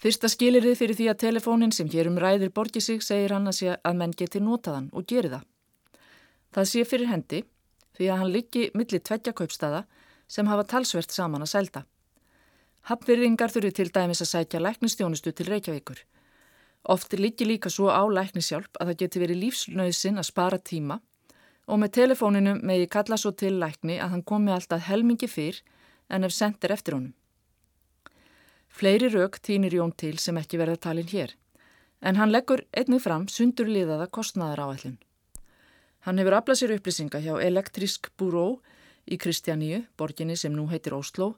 Fyrsta 0.00 0.30
skilirið 0.32 0.78
fyrir 0.80 0.96
því 0.96 1.06
að 1.12 1.20
telefónin 1.20 1.74
sem 1.76 1.88
hér 1.92 2.08
um 2.08 2.16
ræðir 2.16 2.52
borgi 2.56 2.80
sig 2.80 3.02
segir 3.04 3.34
hann 3.36 3.50
að 3.50 3.58
sé 3.58 3.74
að 3.76 3.98
menn 4.00 4.14
geti 4.16 4.40
notaðan 4.40 4.86
og 4.96 5.04
geri 5.04 5.28
það. 5.34 5.42
Það 6.56 6.70
sé 6.70 6.84
fyrir 6.88 7.10
hendi 7.10 7.42
því 7.98 8.08
að 8.08 8.22
hann 8.22 8.32
liggi 8.32 8.62
millir 8.72 9.02
tveggja 9.04 9.34
kaupstaða 9.36 9.82
sem 10.28 10.48
hafa 10.48 10.64
talsvert 10.72 11.12
saman 11.12 11.44
að 11.44 11.52
selda. 11.52 11.84
Hafnverðingar 12.88 13.52
þurfi 13.52 13.74
til 13.76 13.92
dæmis 13.92 14.24
að 14.24 14.32
sækja 14.32 14.62
læknistjónustu 14.64 15.34
til 15.36 15.50
Reykjavíkur. 15.52 16.00
Oft 16.88 17.12
líki 17.12 17.44
líka 17.44 17.68
svo 17.70 17.90
á 17.92 18.00
læknishjálp 18.08 18.80
að 18.80 18.92
það 18.92 19.00
geti 19.02 19.20
verið 19.20 19.42
lífsnöðsin 19.44 20.20
að 20.20 20.28
spara 20.30 20.58
tíma 20.58 21.00
og 21.70 21.78
með 21.78 21.92
telefóninu 21.98 22.56
megi 22.66 22.88
kalla 22.90 23.18
svo 23.20 23.32
til 23.36 23.58
lækni 23.60 24.00
að 24.00 24.14
hann 24.14 24.24
komi 24.26 24.52
alltaf 24.52 24.86
helmingi 24.88 25.28
fyrr 25.28 25.60
en 26.08 26.24
ef 26.24 26.32
sendir 26.34 26.72
eftir 26.72 26.96
honum. 26.96 27.12
Fleiri 28.70 29.10
rauk 29.12 29.38
týnir 29.42 29.74
Jón 29.74 29.92
til 29.92 30.16
sem 30.18 30.38
ekki 30.38 30.58
verða 30.58 30.78
talin 30.86 31.08
hér, 31.10 31.34
en 32.00 32.16
hann 32.16 32.32
leggur 32.32 32.64
einnig 32.72 33.02
fram 33.02 33.26
sundurliðaða 33.28 34.08
kostnaðar 34.14 34.62
áætlun. 34.64 34.98
Hann 36.06 36.18
hefur 36.18 36.38
aflað 36.38 36.60
sér 36.60 36.74
upplýsinga 36.78 37.20
hjá 37.20 37.34
Elektrisk 37.44 38.08
Búró 38.16 38.60
í 39.10 39.18
Kristjaníu, 39.20 39.82
borginni 39.98 40.36
sem 40.38 40.54
nú 40.54 40.68
heitir 40.70 40.94
Ósló, 40.96 41.34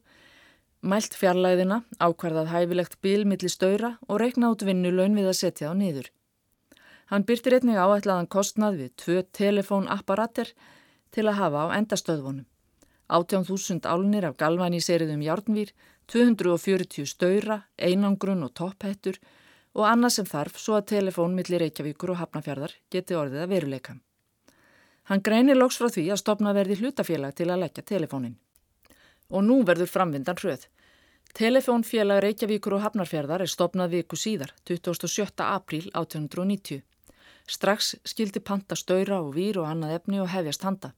mælt 0.82 1.14
fjarlæðina, 1.14 1.82
ákvarðað 2.02 2.50
hæfilegt 2.50 2.98
bílmiðli 3.04 3.50
stöyra 3.50 3.96
og 4.08 4.20
reikna 4.22 4.50
út 4.52 4.64
vinnuleun 4.66 5.14
við 5.18 5.30
að 5.30 5.38
setja 5.38 5.70
á 5.70 5.74
niður. 5.78 6.10
Hann 7.12 7.26
byrtir 7.28 7.58
einnig 7.58 7.78
áætlaðan 7.78 8.30
kostnað 8.32 8.78
við 8.80 8.94
tvö 9.02 9.22
telefónapparater 9.38 10.52
til 11.14 11.26
að 11.28 11.38
hafa 11.38 11.66
á 11.68 11.74
endastöðvonum. 11.78 12.46
18.000 13.12 13.86
álnir 13.86 14.24
af 14.24 14.38
galvæni 14.40 14.80
seriðum 14.80 15.22
járnvýr, 15.22 15.74
240 16.08 17.06
stöyra, 17.06 17.62
einangrun 17.76 18.42
og 18.46 18.54
topphettur 18.56 19.18
og 19.76 19.84
annað 19.88 20.16
sem 20.16 20.28
þarf 20.28 20.56
svo 20.60 20.78
að 20.78 20.88
telefón 20.94 21.36
millir 21.36 21.62
Reykjavíkur 21.62 22.14
og 22.14 22.20
Hafnafjörðar 22.20 22.74
geti 22.92 23.16
orðið 23.16 23.44
að 23.44 23.52
veruleika. 23.54 23.98
Hann 25.08 25.22
greinir 25.24 25.58
loks 25.58 25.78
frá 25.80 25.88
því 25.92 26.08
að 26.12 26.22
stopna 26.22 26.54
verði 26.56 26.78
hlutafélag 26.80 27.36
til 27.36 27.50
að 27.50 27.64
leggja 27.64 27.84
telefónin. 27.92 28.36
Og 29.32 29.44
nú 29.48 29.62
verður 29.64 29.90
framvindan 29.90 30.38
hröð. 30.38 30.68
Telefónfélag 31.32 32.20
Reykjavíkur 32.20 32.76
og 32.76 32.82
Hafnarfjörðar 32.84 33.40
er 33.40 33.48
stopnað 33.48 33.94
viku 33.96 34.18
síðar, 34.20 34.52
27. 34.68 35.32
apríl 35.40 35.88
1890. 35.96 36.82
Strax 37.48 37.94
skildi 38.04 38.40
panta 38.44 38.76
stöyra 38.76 39.22
og 39.24 39.32
vír 39.34 39.58
og 39.58 39.70
annað 39.70 39.96
efni 39.96 40.20
og 40.20 40.28
hefjast 40.28 40.68
handa. 40.68 40.92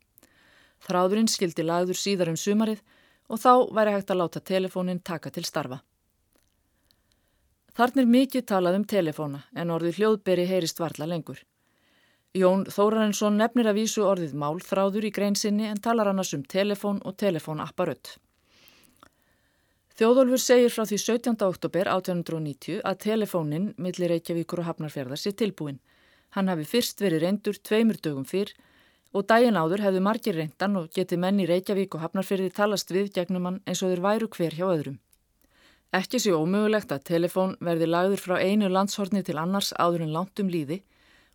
Þráðurinn 0.85 1.31
skildi 1.31 1.63
lagður 1.63 2.01
síðar 2.01 2.33
um 2.35 2.37
sumarið 2.37 2.83
og 3.31 3.41
þá 3.41 3.53
væri 3.79 3.95
hægt 3.95 4.11
að 4.11 4.21
láta 4.21 4.43
telefónin 4.53 5.01
taka 5.01 5.31
til 5.31 5.47
starfa. 5.47 5.81
Þarnir 7.75 8.07
mikið 8.07 8.45
talað 8.51 8.77
um 8.79 8.85
telefóna 8.91 9.41
en 9.55 9.73
orðið 9.75 10.01
hljóðberi 10.01 10.45
heyrist 10.51 10.83
varla 10.83 11.09
lengur. 11.11 11.41
Jón 12.35 12.65
Þórarensson 12.67 13.37
nefnir 13.39 13.69
að 13.71 13.77
vísu 13.79 14.03
orðið 14.03 14.33
málþráður 14.43 15.05
í 15.07 15.11
greinsinni 15.15 15.69
en 15.71 15.79
talar 15.79 16.09
annars 16.11 16.33
um 16.35 16.41
telefón 16.43 16.97
og 17.07 17.15
telefónapparött. 17.23 18.17
Þjóðolfur 19.95 20.41
segir 20.43 20.73
frá 20.75 20.83
því 20.83 20.97
17. 20.99 21.37
oktober 21.47 21.91
1890 21.93 22.81
að 22.83 22.97
telefónin 23.05 23.69
millir 23.79 24.11
Reykjavíkur 24.11 24.65
og 24.65 24.67
Hafnarfjörðar 24.67 25.21
sé 25.23 25.31
tilbúin. 25.31 25.79
Hann 26.35 26.51
hafi 26.51 26.67
fyrst 26.67 27.05
verið 27.05 27.23
reyndur 27.23 27.61
tveimur 27.63 28.01
dögum 28.03 28.25
fyrr 28.27 28.51
og 29.15 29.29
daginn 29.31 29.55
áður 29.55 29.85
hefðu 29.87 30.01
margir 30.03 30.35
reyndan 30.35 30.75
og 30.81 30.89
geti 30.91 31.15
menni 31.15 31.47
Reykjavík 31.47 31.95
og 31.95 32.03
Hafnarfjörði 32.03 32.51
talast 32.57 32.91
við 32.91 33.13
gegnum 33.15 33.47
hann 33.47 33.61
eins 33.63 33.85
og 33.87 33.95
þeir 33.95 34.03
væru 34.09 34.31
hver 34.35 34.59
hjá 34.59 34.65
öðrum. 34.73 34.99
Ekki 35.95 36.19
sé 36.19 36.35
ómögulegt 36.35 36.91
að 36.91 37.07
telefón 37.13 37.55
verði 37.63 37.87
lagður 37.87 38.25
frá 38.27 38.37
einu 38.43 38.67
landshorni 38.75 39.23
til 39.23 39.39
annars 39.39 39.71
áður 39.79 40.09
en 40.09 40.17
langt 40.19 40.43
um 40.43 40.51
líði 40.51 40.81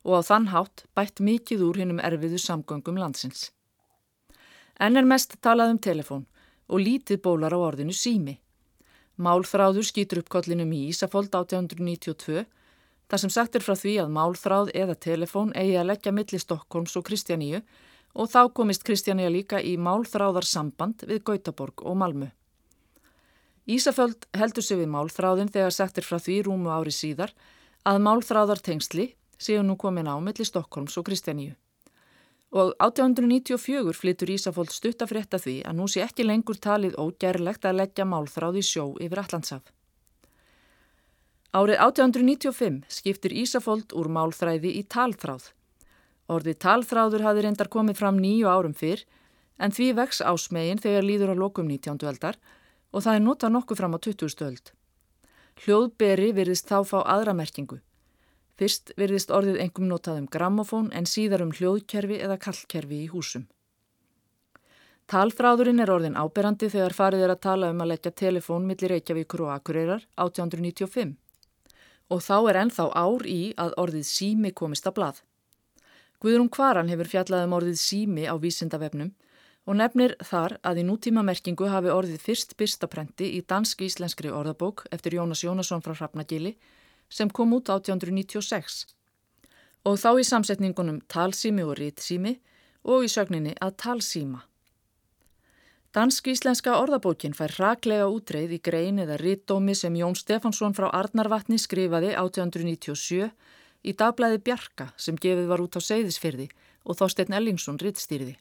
og 0.07 0.19
á 0.19 0.21
þann 0.29 0.49
hátt 0.53 0.85
bætt 0.95 1.21
mikið 1.23 1.63
úr 1.67 1.79
hinnum 1.81 2.01
erfiðu 2.03 2.39
samgöngum 2.41 2.99
landsins. 2.99 3.49
Enn 4.79 4.95
er 4.95 5.07
mest 5.07 5.35
talað 5.43 5.73
um 5.73 5.81
telefón 5.83 6.25
og 6.69 6.83
lítið 6.85 7.21
bólar 7.25 7.55
á 7.55 7.59
orðinu 7.59 7.95
sími. 7.95 8.37
Málþráður 9.19 9.83
skýtur 9.83 10.21
upp 10.21 10.29
kollinum 10.31 10.71
í 10.71 10.85
Ísafold 10.93 11.33
1892 11.35 12.45
þar 13.09 13.21
sem 13.23 13.33
sagt 13.33 13.57
er 13.57 13.65
frá 13.65 13.75
því 13.75 13.95
að 14.03 14.13
málþráð 14.15 14.71
eða 14.77 14.95
telefón 14.95 15.51
eigi 15.57 15.75
að 15.81 15.89
leggja 15.91 16.15
milli 16.15 16.39
Stokkólms 16.39 16.95
og 16.95 17.07
Kristjaníu 17.09 17.59
og 18.15 18.31
þá 18.31 18.41
komist 18.55 18.85
Kristjaníu 18.87 19.29
líka 19.33 19.59
í 19.59 19.75
málþráðarsamband 19.81 21.03
við 21.09 21.23
Gautaborg 21.27 21.83
og 21.83 21.97
Malmu. 21.99 22.29
Ísaföld 23.69 24.25
heldur 24.37 24.65
sig 24.65 24.79
við 24.79 24.89
málþráðin 24.93 25.51
þegar 25.53 25.75
sagt 25.75 25.99
er 25.99 26.07
frá 26.07 26.17
því 26.17 26.39
rúmu 26.47 26.71
ári 26.73 26.93
síðar 26.93 27.35
að 27.85 27.99
málþráðartengsli 28.07 29.11
séu 29.39 29.63
nú 29.63 29.77
komin 29.79 30.11
á 30.11 30.19
milli 30.19 30.45
Stokkólms 30.45 30.99
og 30.99 31.07
Kristjaníu. 31.07 31.55
Og 32.51 32.73
1894 32.81 33.93
flyttur 33.93 34.29
Ísaföld 34.33 34.73
stuttafrétta 34.73 35.37
því 35.39 35.55
að 35.69 35.77
nú 35.77 35.85
sé 35.87 36.01
ekki 36.03 36.25
lengur 36.25 36.57
talið 36.57 36.97
ógerlegt 36.97 37.65
að 37.65 37.77
leggja 37.81 38.05
málþráð 38.09 38.57
í 38.59 38.63
sjó 38.65 38.85
yfir 38.97 39.21
Allandsaf. 39.21 39.63
Árið 41.49 41.79
1895 41.81 42.83
skiptir 42.93 43.33
Ísafold 43.33 43.93
úr 43.97 44.09
málþræði 44.13 44.73
í 44.77 44.83
talþráð. 44.85 45.47
Orðið 46.29 46.59
talþráður 46.61 47.25
hafi 47.25 47.45
reyndar 47.45 47.69
komið 47.73 47.97
fram 48.01 48.19
nýju 48.21 48.49
árum 48.49 48.75
fyrr 48.77 49.01
en 49.57 49.73
því 49.73 49.87
vex 49.97 50.21
ásmegin 50.21 50.81
þegar 50.81 51.07
líður 51.07 51.33
á 51.33 51.35
lokum 51.41 51.65
19. 51.65 52.05
öldar 52.05 52.37
og 52.93 53.01
það 53.05 53.15
er 53.15 53.25
notað 53.25 53.55
nokkuð 53.55 53.81
fram 53.81 53.97
á 53.97 53.99
20. 54.05 54.45
öld. 54.45 54.71
Hljóðberi 55.65 56.29
virðist 56.37 56.69
þá 56.69 56.85
fá 56.85 56.99
aðra 57.01 57.33
merkingu. 57.33 57.81
Fyrst 58.59 58.91
virðist 58.99 59.31
orðið 59.31 59.61
engum 59.63 59.87
notað 59.87 60.17
um 60.19 60.27
grammofón 60.27 60.89
en 60.91 61.05
síðar 61.07 61.45
um 61.45 61.53
hljóðkerfi 61.55 62.17
eða 62.19 62.35
kallkerfi 62.43 63.05
í 63.05 63.11
húsum. 63.13 63.45
Talþráðurinn 65.09 65.79
er 65.79 65.89
orðin 65.93 66.17
áberandi 66.19 66.67
þegar 66.69 66.93
farið 66.97 67.23
er 67.25 67.31
að 67.33 67.41
tala 67.45 67.69
um 67.71 67.79
að 67.81 67.91
leggja 67.93 68.11
telefón 68.21 68.67
millir 68.67 68.91
Reykjavíkur 68.93 69.45
og 69.45 69.53
Akureyrar 69.55 70.03
1895 70.19 71.15
og 72.09 72.21
þá 72.25 72.35
er 72.49 72.59
ennþá 72.65 72.85
ár 72.99 73.25
í 73.29 73.39
að 73.63 73.73
orðið 73.81 74.05
sími 74.09 74.51
komist 74.51 74.89
að 74.89 74.95
blað. 74.99 75.21
Guðrún 76.19 76.51
Kvaran 76.51 76.91
hefur 76.91 77.09
fjallað 77.09 77.45
um 77.47 77.55
orðið 77.57 77.79
sími 77.79 78.27
á 78.27 78.35
vísindavefnum 78.43 79.13
og 79.69 79.77
nefnir 79.79 80.17
þar 80.25 80.57
að 80.65 80.81
í 80.81 80.85
nútíma 80.89 81.23
merkingu 81.23 81.69
hafi 81.71 81.93
orðið 81.93 82.25
fyrst 82.25 82.57
byrstaprenti 82.59 83.31
í 83.37 83.41
dansk-íslenskri 83.47 84.33
orðabók 84.33 84.83
eftir 84.91 85.15
Jónas 85.15 85.45
Jónasson 85.45 85.85
frá 85.85 85.95
Hrafnagili 85.95 86.57
sem 87.09 87.29
kom 87.29 87.53
út 87.57 87.69
1896 87.69 88.85
og 89.87 89.97
þá 89.97 90.09
í 90.19 90.27
samsetningunum 90.27 91.01
talsími 91.11 91.63
og 91.65 91.77
ritsími 91.79 92.35
og 92.83 93.05
í 93.05 93.11
sögninni 93.11 93.55
að 93.63 93.75
talsíma. 93.83 94.43
Dansk-íslenska 95.95 96.75
orðabókin 96.77 97.33
fær 97.33 97.55
raklega 97.57 98.09
útreið 98.13 98.51
í 98.53 98.61
grein 98.61 98.99
eða 99.01 99.17
rittdómi 99.17 99.73
sem 99.73 99.95
Jón 99.97 100.13
Stefansson 100.19 100.75
frá 100.77 100.91
Arnarvatni 100.93 101.57
skrifaði 101.57 102.11
1897 102.13 103.31
í 103.81 103.95
dagblæði 103.97 104.43
Bjarka 104.45 104.91
sem 104.97 105.17
gefið 105.17 105.49
var 105.49 105.63
út 105.63 105.79
á 105.79 105.81
Seyðisfyrði 105.81 106.45
og 106.85 106.99
Þorstein 106.99 107.33
Ellingsson 107.33 107.81
rittstýrði. 107.81 108.35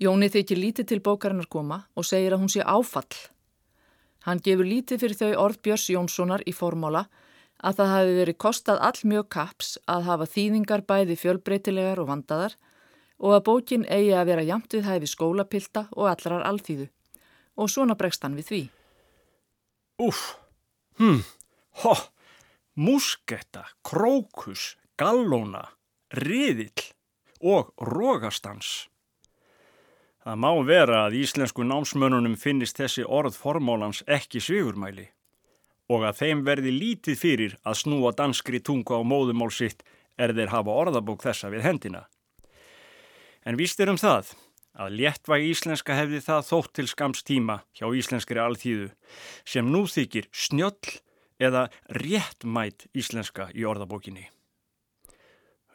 Jóni 0.00 0.30
þykir 0.32 0.60
lítið 0.60 0.88
til 0.88 1.00
bókarinnar 1.04 1.50
koma 1.52 1.82
og 1.96 2.08
segir 2.08 2.32
að 2.32 2.42
hún 2.44 2.52
sé 2.52 2.64
áfall. 2.64 3.20
Hann 4.24 4.40
gefur 4.44 4.68
lítið 4.68 5.02
fyrir 5.02 5.20
þau 5.20 5.30
orð 5.44 5.60
Björns 5.64 5.86
Jónssonar 5.92 6.42
í 6.48 6.52
formála 6.56 7.06
að 7.64 7.78
það 7.80 7.92
hafi 7.92 8.16
verið 8.20 8.38
kostað 8.42 8.82
all 8.88 9.00
mjög 9.08 9.28
kaps 9.32 9.76
að 9.88 10.08
hafa 10.10 10.28
þýðingar 10.32 10.84
bæði 10.88 11.16
fjölbreytilegar 11.20 12.02
og 12.02 12.10
vandaðar 12.10 12.56
og 13.16 13.36
að 13.36 13.46
bókin 13.48 13.86
eigi 13.88 14.12
að 14.12 14.28
vera 14.30 14.44
jamt 14.44 14.76
við 14.76 14.88
hæfi 14.90 15.08
skólapilta 15.08 15.86
og 15.96 16.10
allrar 16.10 16.44
alþýðu 16.48 16.88
og 17.56 17.72
svona 17.72 17.96
bregst 17.96 18.26
hann 18.26 18.36
við 18.36 18.50
því. 18.50 18.62
Úf, 20.04 20.20
hm, 21.00 21.22
ho, 21.80 21.94
musketta, 22.76 23.64
krókus, 23.80 24.74
gallóna, 25.00 25.64
riðill 26.12 26.92
og 27.40 27.72
rógastans. 27.80 28.90
Það 30.26 30.40
má 30.42 30.50
vera 30.66 31.04
að 31.06 31.20
íslensku 31.22 31.64
námsmönunum 31.64 32.36
finnist 32.36 32.76
þessi 32.76 33.06
orð 33.06 33.38
formálans 33.38 34.02
ekki 34.10 34.42
svigurmæli 34.42 35.06
og 35.92 36.06
að 36.08 36.18
þeim 36.22 36.42
verði 36.46 36.72
lítið 36.74 37.20
fyrir 37.20 37.56
að 37.62 37.80
snúa 37.82 38.12
danskri 38.16 38.60
tunga 38.60 38.98
á 38.98 39.02
móðumál 39.06 39.52
sitt 39.54 39.84
er 40.18 40.34
þeir 40.34 40.52
hafa 40.54 40.74
orðabók 40.82 41.22
þessa 41.22 41.50
við 41.52 41.66
hendina. 41.66 42.06
En 43.46 43.58
víst 43.58 43.80
er 43.80 43.92
um 43.92 44.00
það 44.00 44.32
að 44.76 44.96
léttvæg 45.00 45.48
íslenska 45.52 45.96
hefði 45.96 46.20
það 46.24 46.46
þótt 46.50 46.72
til 46.76 46.86
skams 46.90 47.22
tíma 47.24 47.60
hjá 47.76 47.86
íslenskri 47.94 48.42
alþýðu 48.42 48.88
sem 49.48 49.68
nú 49.72 49.86
þykir 49.88 50.28
snjöll 50.34 50.96
eða 51.40 51.68
réttmætt 51.92 52.88
íslenska 52.96 53.50
í 53.54 53.64
orðabókinni. 53.68 54.26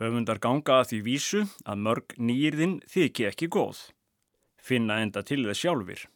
Höfundar 0.01 0.41
ganga 0.41 0.82
að 0.82 0.91
því 0.91 1.00
vísu 1.06 1.41
að 1.70 1.84
mörg 1.86 2.15
nýjirðin 2.18 2.80
þykir 2.89 3.30
ekki 3.30 3.50
góð, 3.53 3.84
finna 4.58 4.98
enda 5.01 5.22
til 5.25 5.44
þess 5.46 5.62
sjálfur. 5.62 6.08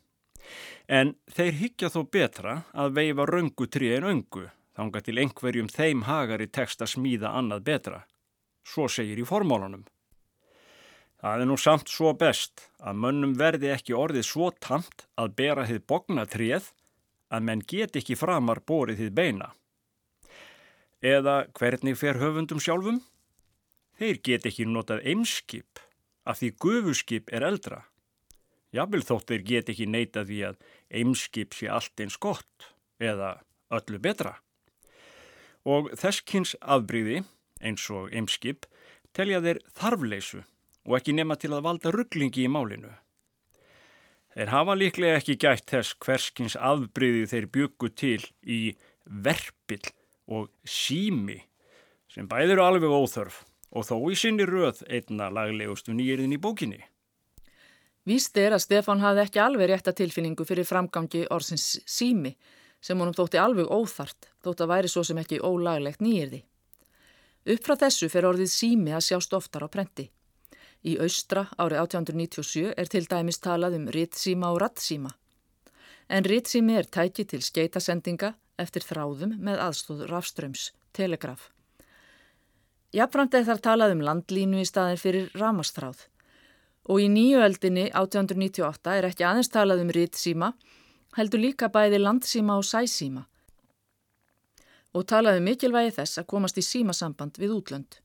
En 0.87 1.15
þeir 1.33 1.57
higgja 1.59 1.89
þó 1.89 2.03
betra 2.13 2.55
að 2.73 2.93
veifa 2.99 3.25
röngu 3.25 3.65
trí 3.71 3.89
en 3.95 4.05
öngu, 4.05 4.45
þanga 4.77 5.01
til 5.01 5.17
einhverjum 5.21 5.69
þeim 5.71 6.05
hagari 6.05 6.47
tekst 6.47 6.83
að 6.85 6.93
smíða 6.93 7.33
annað 7.33 7.65
betra. 7.69 7.99
Svo 8.65 8.87
segir 8.89 9.19
í 9.21 9.25
formálunum. 9.25 9.85
Það 11.25 11.41
er 11.41 11.49
nú 11.49 11.57
samt 11.57 11.89
svo 11.89 12.11
best 12.13 12.67
að 12.77 12.99
mönnum 13.01 13.33
verði 13.39 13.71
ekki 13.73 13.95
orðið 13.97 14.27
svo 14.27 14.51
tamt 14.61 15.07
að 15.17 15.33
bera 15.39 15.65
þið 15.65 15.81
bognatrið 15.89 16.67
að 17.33 17.47
menn 17.47 17.63
get 17.65 17.97
ekki 17.97 18.17
framar 18.19 18.61
borið 18.61 19.01
þið 19.01 19.15
beina. 19.17 19.47
Eða 21.01 21.47
hvernig 21.57 21.97
fer 21.97 22.19
höfundum 22.21 22.61
sjálfum? 22.61 23.01
Þeir 23.97 24.21
get 24.21 24.45
ekki 24.45 24.67
notað 24.69 25.05
eimskip 25.07 25.81
af 26.25 26.41
því 26.41 26.51
gufuskip 26.61 27.33
er 27.33 27.45
eldra. 27.47 27.85
Jábel 28.75 29.03
þótt 29.07 29.31
þeir 29.31 29.45
get 29.49 29.69
ekki 29.71 29.87
neitað 29.87 30.31
því 30.31 30.39
að 30.49 30.57
eimskip 30.99 31.55
sé 31.55 31.69
allt 31.71 32.01
eins 32.03 32.17
gott 32.19 32.73
eða 32.99 33.37
öllu 33.73 34.01
betra. 34.03 34.35
Og 35.65 35.89
þesskins 35.97 36.53
afbríði, 36.61 37.23
eins 37.63 37.85
og 37.89 38.11
eimskip, 38.13 38.67
telja 39.15 39.41
þeir 39.41 39.61
þarfleysu 39.79 40.43
og 40.85 40.99
ekki 40.99 41.15
nema 41.17 41.37
til 41.39 41.53
að 41.55 41.65
valda 41.65 41.93
rugglingi 41.95 42.45
í 42.45 42.51
málinu. 42.51 42.91
Þeir 44.35 44.51
hafa 44.51 44.75
líklega 44.75 45.19
ekki 45.21 45.37
gætt 45.39 45.71
þess 45.71 45.95
hverskins 46.03 46.57
afbríði 46.59 47.29
þeir 47.31 47.45
byggu 47.55 47.89
til 47.95 48.21
í 48.43 48.75
verpill 49.05 49.85
og 50.27 50.49
sími 50.67 51.39
sem 52.11 52.27
bæður 52.27 52.63
alveg 52.65 52.91
óþörf 52.91 53.43
og 53.71 53.87
þó 53.87 53.95
í 54.11 54.17
sinni 54.19 54.45
röð 54.47 54.83
einna 54.91 55.29
laglegustu 55.31 55.95
nýjirðin 55.95 56.35
í 56.35 56.41
bókinni. 56.41 56.83
Víst 58.05 58.37
er 58.37 58.53
að 58.53 58.61
Stefán 58.61 59.01
hafði 59.01 59.23
ekki 59.23 59.41
alveg 59.41 59.71
rétta 59.71 59.93
tilfinningu 59.97 60.45
fyrir 60.45 60.67
framgangi 60.69 61.23
orðsins 61.33 61.79
sími 61.89 62.35
sem 62.85 62.99
honum 63.01 63.15
þótti 63.17 63.39
alveg 63.41 63.71
óþart, 63.71 64.27
þótt 64.45 64.61
að 64.61 64.71
væri 64.73 64.91
svo 64.91 65.01
sem 65.07 65.17
ekki 65.17 65.41
ólaglegt 65.41 66.03
nýjirði. 66.05 66.43
Upp 67.49 67.65
frá 67.65 67.75
þessu 67.81 68.09
fer 68.13 68.27
orðið 68.29 68.51
sími 68.53 68.93
að 68.93 69.07
sjást 69.07 69.33
oftar 69.33 69.65
á 69.65 69.69
prenti. 69.73 70.05
Í 70.85 70.99
austra 71.01 71.47
árið 71.57 71.81
1897 71.81 72.73
er 72.77 72.89
til 72.93 73.05
dæmis 73.09 73.41
talað 73.41 73.79
um 73.79 73.89
ritsíma 73.89 74.53
og 74.53 74.61
rattsíma. 74.61 75.11
En 76.09 76.25
ritsími 76.29 76.77
er 76.77 76.85
tæki 76.85 77.25
til 77.25 77.41
skeitasendinga 77.41 78.35
eftir 78.61 78.85
þráðum 78.85 79.39
með 79.41 79.61
aðstóð 79.65 80.05
rafströms, 80.11 80.69
telegraf. 80.93 81.49
Jafnframt 82.93 83.33
er 83.33 83.47
þar 83.49 83.61
talað 83.65 83.95
um 83.97 84.05
landlínu 84.05 84.61
í 84.61 84.67
staðin 84.69 85.01
fyrir 85.01 85.33
ramastráð. 85.33 86.05
Og 86.85 87.01
í 87.01 87.07
nýjuöldinni 87.09 87.87
1898 87.91 88.97
er 88.97 89.07
ekki 89.09 89.25
aðeins 89.25 89.49
talað 89.53 89.81
um 89.85 89.93
ritsíma, 89.95 90.51
heldur 91.17 91.41
líka 91.41 91.71
bæði 91.73 92.01
landsíma 92.03 92.59
og 92.59 92.67
sæsíma 92.67 93.25
og 94.95 95.03
talaði 95.11 95.41
um 95.41 95.49
mikilvægi 95.49 95.93
þess 95.97 96.21
að 96.21 96.29
komast 96.31 96.59
í 96.59 96.63
símasamband 96.63 97.39
við 97.41 97.57
útlönd. 97.57 97.97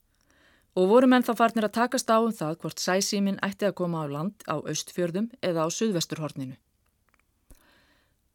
Og 0.75 0.87
voru 0.91 1.07
menn 1.11 1.23
þá 1.23 1.33
farnir 1.39 1.67
að 1.67 1.75
takast 1.79 2.11
á 2.11 2.19
um 2.19 2.33
það 2.35 2.57
hvort 2.63 2.83
sæsímin 2.83 3.39
ætti 3.43 3.67
að 3.67 3.77
koma 3.79 4.03
á 4.03 4.11
land 4.11 4.43
á 4.47 4.59
austfjörðum 4.59 5.29
eða 5.43 5.67
á 5.67 5.67
suðvesturhorninu. 5.71 6.55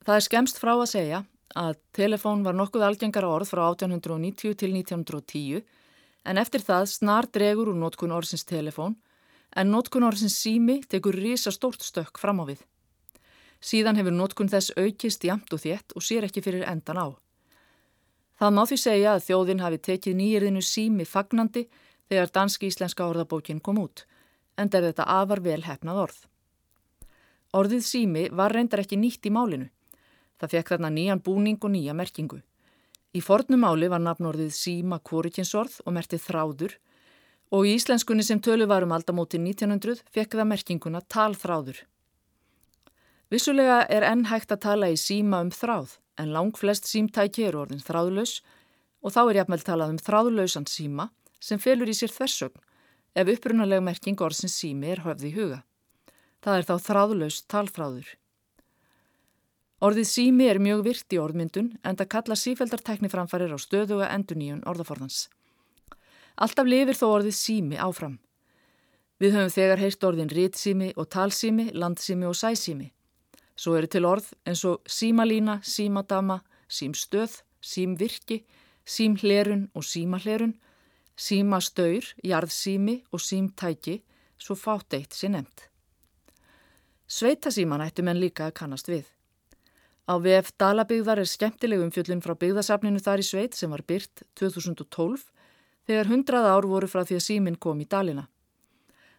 Það 0.04 0.16
er 0.16 0.26
skemst 0.28 0.60
frá 0.60 0.72
að 0.76 0.90
segja 0.92 1.22
að 1.56 1.78
telefón 1.96 2.44
var 2.44 2.56
nokkuð 2.56 2.84
algengara 2.84 3.30
orð 3.32 3.52
frá 3.52 3.62
1890 3.70 4.56
til 4.60 4.72
1910 4.76 5.64
en 6.26 6.40
eftir 6.40 6.64
það 6.64 6.88
snar 6.92 7.28
dregur 7.32 7.72
úr 7.72 7.80
nótkun 7.80 8.12
orðsins 8.12 8.44
telefón 8.48 8.96
en 9.56 9.72
nótkun 9.72 10.04
orðsins 10.04 10.36
sími 10.36 10.82
tekur 10.84 11.16
rísa 11.16 11.52
stórt 11.54 11.84
stökk 11.84 12.20
fram 12.20 12.42
á 12.42 12.44
við. 12.52 12.60
Síðan 13.60 13.96
hefur 13.96 14.12
nótkun 14.12 14.52
þess 14.52 14.74
aukist 14.76 15.24
jamt 15.24 15.52
og 15.52 15.62
þétt 15.64 15.96
og 15.96 16.04
sér 16.04 16.28
ekki 16.28 16.44
fyrir 16.44 16.66
endan 16.68 17.00
á. 17.00 17.08
Það 18.36 18.52
má 18.52 18.62
því 18.68 18.76
segja 18.82 19.12
að 19.16 19.24
þjóðin 19.26 19.62
hafi 19.64 19.78
tekið 19.88 20.16
nýjirðinu 20.18 20.62
sími 20.62 21.06
fagnandi 21.08 21.64
þegar 22.10 22.32
danski-íslenska 22.36 23.06
orðabókin 23.08 23.62
kom 23.64 23.80
út, 23.80 24.04
en 24.60 24.68
er 24.68 24.90
þetta 24.90 25.08
afar 25.08 25.40
vel 25.40 25.62
hefnað 25.64 26.02
orð. 26.02 26.18
Orðið 27.56 27.86
sími 27.88 28.26
var 28.36 28.52
reyndar 28.52 28.84
ekki 28.84 28.98
nýtt 29.00 29.26
í 29.26 29.32
málinu. 29.32 29.70
Það 30.36 30.52
fekk 30.52 30.74
þarna 30.74 30.90
nýjan 30.92 31.22
búning 31.24 31.56
og 31.64 31.72
nýja 31.72 31.94
merkingu. 31.96 32.42
Í 33.16 33.22
fornum 33.24 33.62
máli 33.64 33.88
var 33.88 34.02
nafnorðið 34.04 34.52
síma 34.52 34.98
kórikinsorð 35.00 35.80
og 35.86 35.94
mertið 35.96 36.26
þráður 36.26 36.74
og 37.54 37.66
í 37.66 37.76
íslenskunni 37.76 38.24
sem 38.26 38.40
tölu 38.42 38.66
varum 38.70 38.94
aldamóti 38.96 39.38
1900 39.38 40.02
fekk 40.12 40.38
það 40.38 40.50
merkinguna 40.52 41.02
talþráður. 41.12 41.84
Vissulega 43.30 43.80
er 43.90 44.06
enn 44.06 44.26
hægt 44.30 44.52
að 44.54 44.62
tala 44.66 44.90
í 44.90 44.98
síma 45.00 45.42
um 45.44 45.50
þráð 45.50 45.96
en 46.22 46.32
lang 46.34 46.54
flest 46.58 46.86
símtæki 46.90 47.46
eru 47.48 47.64
orðin 47.64 47.82
þráðlaus 47.82 48.40
og 49.02 49.14
þá 49.14 49.22
er 49.24 49.38
jafnvel 49.40 49.62
talað 49.66 49.94
um 49.94 50.02
þráðlausan 50.02 50.68
síma 50.70 51.10
sem 51.42 51.60
felur 51.62 51.90
í 51.90 51.96
sér 51.96 52.14
þversögn 52.14 52.62
ef 53.16 53.32
upprunalega 53.32 53.84
merking 53.84 54.20
orðsins 54.20 54.56
sími 54.60 54.92
er 54.92 55.02
höfð 55.06 55.26
í 55.28 55.34
huga. 55.36 55.62
Það 56.44 56.58
er 56.60 56.68
þá 56.68 56.74
þráðlaus 56.86 57.40
talþráður. 57.50 58.08
Orðið 59.86 60.08
sími 60.08 60.46
er 60.48 60.60
mjög 60.62 60.84
virt 60.86 61.12
í 61.12 61.18
orðmyndun 61.20 61.72
en 61.84 61.98
það 61.98 62.12
kalla 62.14 62.36
sífeldartekniframfarir 62.40 63.52
á 63.52 63.58
stöðuga 63.60 64.08
enduníun 64.14 64.62
orðaforðans. 64.68 65.26
Alltaf 66.36 66.68
lifir 66.68 66.96
þó 66.98 67.06
orðið 67.14 67.36
sími 67.38 67.78
áfram. 67.80 68.18
Við 69.16 69.32
höfum 69.32 69.52
þegar 69.54 69.80
heist 69.80 70.04
orðin 70.04 70.28
ritsími 70.28 70.90
og 71.00 71.08
talsími, 71.08 71.70
landsími 71.72 72.26
og 72.28 72.36
sæsími. 72.36 72.90
Svo 73.56 73.78
eru 73.78 73.88
til 73.88 74.04
orð 74.04 74.28
eins 74.44 74.64
og 74.68 74.84
símalína, 74.84 75.62
símadama, 75.64 76.42
símstöð, 76.68 77.38
símvirki, 77.64 78.42
símhlerun 78.84 79.70
og 79.72 79.86
símahlerun, 79.88 80.52
símastaur, 81.16 82.04
jarðsími 82.20 82.98
og 83.12 83.24
símtæki, 83.24 84.02
svo 84.36 84.54
fátt 84.60 84.92
eitt 84.92 85.16
sér 85.16 85.32
nefnt. 85.32 85.70
Sveitasíman 87.08 87.80
ættu 87.86 88.04
menn 88.04 88.20
líka 88.20 88.50
að 88.50 88.58
kannast 88.60 88.90
við. 88.92 89.06
Á 90.06 90.20
VF 90.20 90.52
Dalabygðar 90.60 91.22
er 91.22 91.30
skemmtilegum 91.30 91.88
fjöllun 91.94 92.20
frá 92.22 92.36
byggðasafninu 92.36 93.00
þar 93.00 93.22
í 93.22 93.26
sveit 93.26 93.56
sem 93.56 93.72
var 93.72 93.82
byrt 93.88 94.22
2012 94.38 95.24
þegar 95.86 96.10
hundrað 96.10 96.48
ár 96.50 96.66
voru 96.66 96.88
frá 96.90 97.04
því 97.06 97.18
að 97.18 97.26
símin 97.26 97.58
kom 97.62 97.80
í 97.80 97.86
Dalina. 97.88 98.26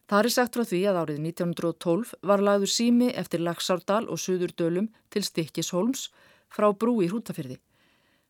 Það 0.08 0.24
er 0.24 0.32
sagt 0.32 0.56
frá 0.56 0.64
því 0.64 0.82
að 0.88 0.98
árið 1.02 1.18
1912 1.24 2.14
var 2.30 2.44
lagður 2.44 2.72
sími 2.72 3.10
eftir 3.12 3.44
Laxárdal 3.44 4.06
og 4.08 4.22
Suðurdölum 4.24 4.88
til 5.12 5.24
Stikkis 5.28 5.74
Holms 5.76 6.08
frá 6.48 6.70
brú 6.72 7.02
í 7.04 7.10
Hrútafyrði 7.12 7.60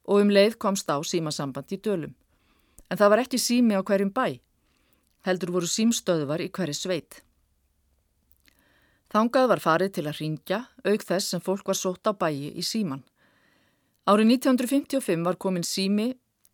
og 0.07 0.23
um 0.23 0.31
leið 0.31 0.55
komst 0.57 0.89
á 0.89 0.97
símasamband 1.03 1.73
í 1.75 1.77
Dölum. 1.83 2.13
En 2.89 2.97
það 2.97 3.11
var 3.11 3.21
ekki 3.25 3.39
sími 3.41 3.75
á 3.75 3.83
hverjum 3.83 4.13
bæ, 4.15 4.39
heldur 5.27 5.51
voru 5.51 5.67
símstöðvar 5.67 6.41
í 6.45 6.49
hverju 6.49 6.77
sveit. 6.77 7.19
Þangað 9.11 9.49
var 9.51 9.63
farið 9.63 9.91
til 9.97 10.05
að 10.07 10.21
ringja, 10.21 10.61
auk 10.87 11.03
þess 11.03 11.33
sem 11.33 11.43
fólk 11.43 11.67
var 11.67 11.77
sótt 11.79 12.07
á 12.07 12.15
bæi 12.15 12.55
í 12.55 12.63
síman. 12.63 13.03
Árið 14.07 14.39
1955 14.39 15.27
var 15.27 15.35
komin 15.35 15.67
sími 15.67 16.13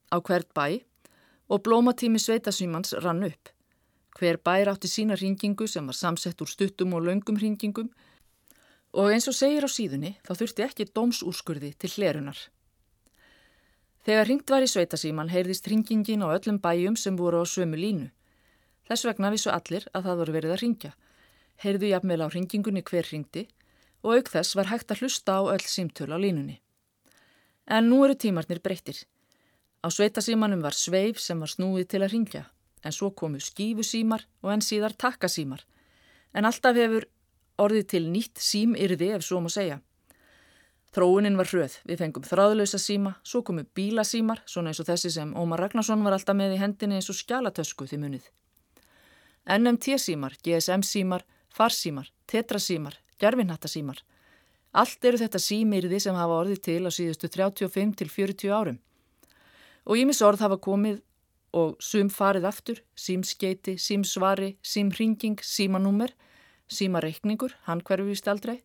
á 0.10 0.17
hvert 0.17 0.50
bæ 0.58 0.82
og 1.54 1.62
blómatími 1.62 2.18
sveitasímans 2.18 2.96
rann 3.04 3.24
upp. 3.28 3.52
Hver 4.18 4.39
bær 4.46 4.72
átti 4.72 4.89
sína 4.89 5.18
hringingu 5.18 5.68
sem 5.70 5.86
var 5.86 5.98
samsett 5.98 6.42
úr 6.42 6.50
stuttum 6.50 6.96
og 6.98 7.06
laungum 7.06 7.38
hringingum 7.38 7.92
og 8.94 9.13
eins 9.13 9.28
og 9.30 9.38
segir 9.38 9.66
á 9.66 9.70
síðunni 9.70 10.16
þá 10.26 10.34
þurfti 10.39 10.66
ekki 10.66 10.89
dómsúrskurði 10.89 11.72
til 11.78 11.94
hlerunar. 11.96 12.39
Þegar 14.06 14.28
hringt 14.28 14.50
var 14.50 14.66
í 14.66 14.72
sveitasíman 14.72 15.32
heyrðist 15.34 15.70
hringingin 15.70 16.26
á 16.26 16.34
öllum 16.34 16.60
bæjum 16.62 16.98
sem 17.00 17.18
voru 17.18 17.42
á 17.42 17.46
sömu 17.46 17.78
línu. 17.78 18.10
Þess 18.89 19.06
vegna 19.08 19.32
vissu 19.32 19.54
allir 19.54 19.86
að 19.94 20.10
það 20.10 20.20
voru 20.22 20.38
verið 20.38 20.56
að 20.56 20.62
ringja. 20.66 20.92
Heyrðu 21.63 21.94
jafnvel 21.94 22.22
á 22.26 22.28
hringingunni 22.34 22.84
hver 22.84 23.08
hringdi 23.08 23.48
og 24.04 24.18
auk 24.18 24.34
þess 24.34 24.58
var 24.58 24.74
hægt 24.74 24.92
að 24.92 25.06
hlusta 25.06 25.38
á 25.39 25.42
öll 25.54 25.63
símtölu 25.63 26.18
á 26.18 26.20
línunni. 26.20 26.60
En 27.70 27.88
nú 27.88 28.04
eru 28.04 28.18
tímarnir 28.20 28.60
breyttir. 28.60 29.06
Á 29.84 29.88
sveitasímanum 29.91 30.63
var 30.63 30.74
sveif 30.74 31.19
sem 31.19 31.39
var 31.43 31.52
snúið 31.52 31.88
til 31.91 32.04
að 32.04 32.13
ringja 32.15 32.43
en 32.84 32.91
svo 32.91 33.12
komu 33.15 33.39
skífusímar 33.39 34.26
og 34.43 34.52
enn 34.54 34.63
síðar 34.63 34.96
takkasímar. 35.00 35.63
En 36.36 36.48
alltaf 36.48 36.76
hefur 36.76 37.08
orðið 37.62 37.89
til 37.93 38.04
nýtt 38.12 38.41
símyrði 38.43 39.13
ef 39.17 39.26
svo 39.28 39.39
má 39.43 39.50
segja. 39.52 39.80
Þróunin 40.93 41.39
var 41.39 41.50
hröð, 41.50 41.80
við 41.89 42.04
fengum 42.04 42.26
þráðlösa 42.28 42.78
síma, 42.78 43.15
svo 43.26 43.41
komu 43.41 43.63
bílasímar, 43.76 44.43
svona 44.46 44.69
eins 44.69 44.82
og 44.84 44.89
þessi 44.91 45.10
sem 45.15 45.32
Ómar 45.34 45.63
Ragnarsson 45.63 46.04
var 46.06 46.13
alltaf 46.13 46.38
með 46.38 46.54
í 46.58 46.60
hendinni 46.62 47.00
eins 47.00 47.10
og 47.10 47.17
skjálatösku 47.17 47.88
því 47.89 48.00
munið. 48.04 48.28
NMT-símar, 49.50 50.38
GSM-símar, 50.46 51.26
farsímar, 51.50 52.12
tetrasímar, 52.30 53.00
gerfinhattasímar. 53.17 54.04
Allt 54.74 55.06
eru 55.06 55.17
þetta 55.22 55.41
símyrði 55.41 56.00
sem 56.02 56.15
hafa 56.17 56.38
orðið 56.43 56.62
til 56.69 56.82
á 56.86 56.91
síðustu 56.93 57.30
35 57.30 57.98
til 57.98 58.10
40 58.13 58.54
árum. 58.54 58.80
Og 59.84 60.00
ímis 60.00 60.22
orð 60.24 60.43
hafa 60.46 60.60
komið 60.63 61.02
og 61.54 61.76
sum 61.84 62.10
farið 62.10 62.48
aftur, 62.50 62.80
símskeiti, 62.98 63.76
símsvari, 63.78 64.56
símringing, 64.65 65.38
símanúmer, 65.43 66.13
símareikningur, 66.72 67.54
hann 67.67 67.84
hverfist 67.86 68.28
aldrei, 68.32 68.62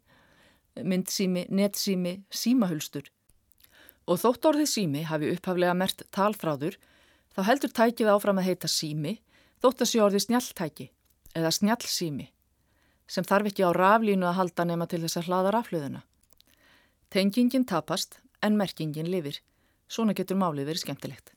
myndsími, 0.79 1.47
netsími, 1.51 2.15
símahulstur. 2.31 3.11
Og 4.09 4.21
þótt 4.23 4.49
orðið 4.53 4.71
sími 4.73 5.05
hafi 5.05 5.33
upphaflega 5.35 5.75
mert 5.77 6.07
talfráður, 6.15 6.79
þá 7.37 7.41
heldur 7.51 7.75
tækið 7.77 8.13
áfram 8.15 8.41
að 8.41 8.49
heita 8.49 8.71
sími, 8.73 9.19
þótt 9.61 9.85
að 9.85 9.91
sé 9.91 10.01
orðið 10.01 10.25
snjalltæki 10.25 10.89
eða 11.37 11.53
snjallsími, 11.59 12.31
sem 13.11 13.27
þarf 13.27 13.51
ekki 13.51 13.67
á 13.69 13.71
raflínu 13.77 14.27
að 14.31 14.39
halda 14.39 14.65
nema 14.65 14.89
til 14.89 15.03
þess 15.05 15.21
að 15.21 15.29
hlaða 15.29 15.53
raflöðuna. 15.59 16.03
Tengingin 17.13 17.67
tapast 17.69 18.19
en 18.45 18.57
merkingin 18.57 19.11
lifir. 19.11 19.43
Svona 19.89 20.13
getur 20.13 20.37
málið 20.37 20.69
verið 20.69 20.85
skemmtilegt. 20.85 21.33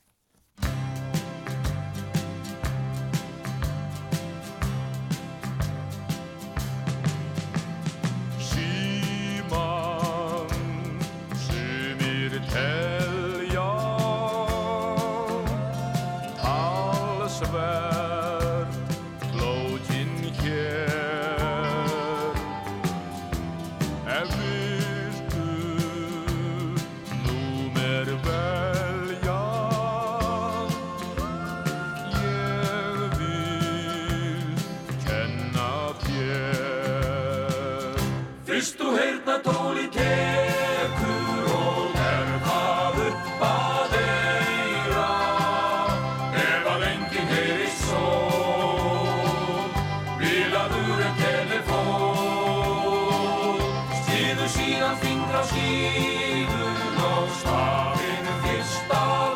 síðan 54.62 54.96
fingra 55.02 55.42
á 55.42 55.44
skíðun 55.50 56.98
og 57.02 57.30
stafinu 57.40 58.34
fyrst 58.44 58.94
á 58.94 59.31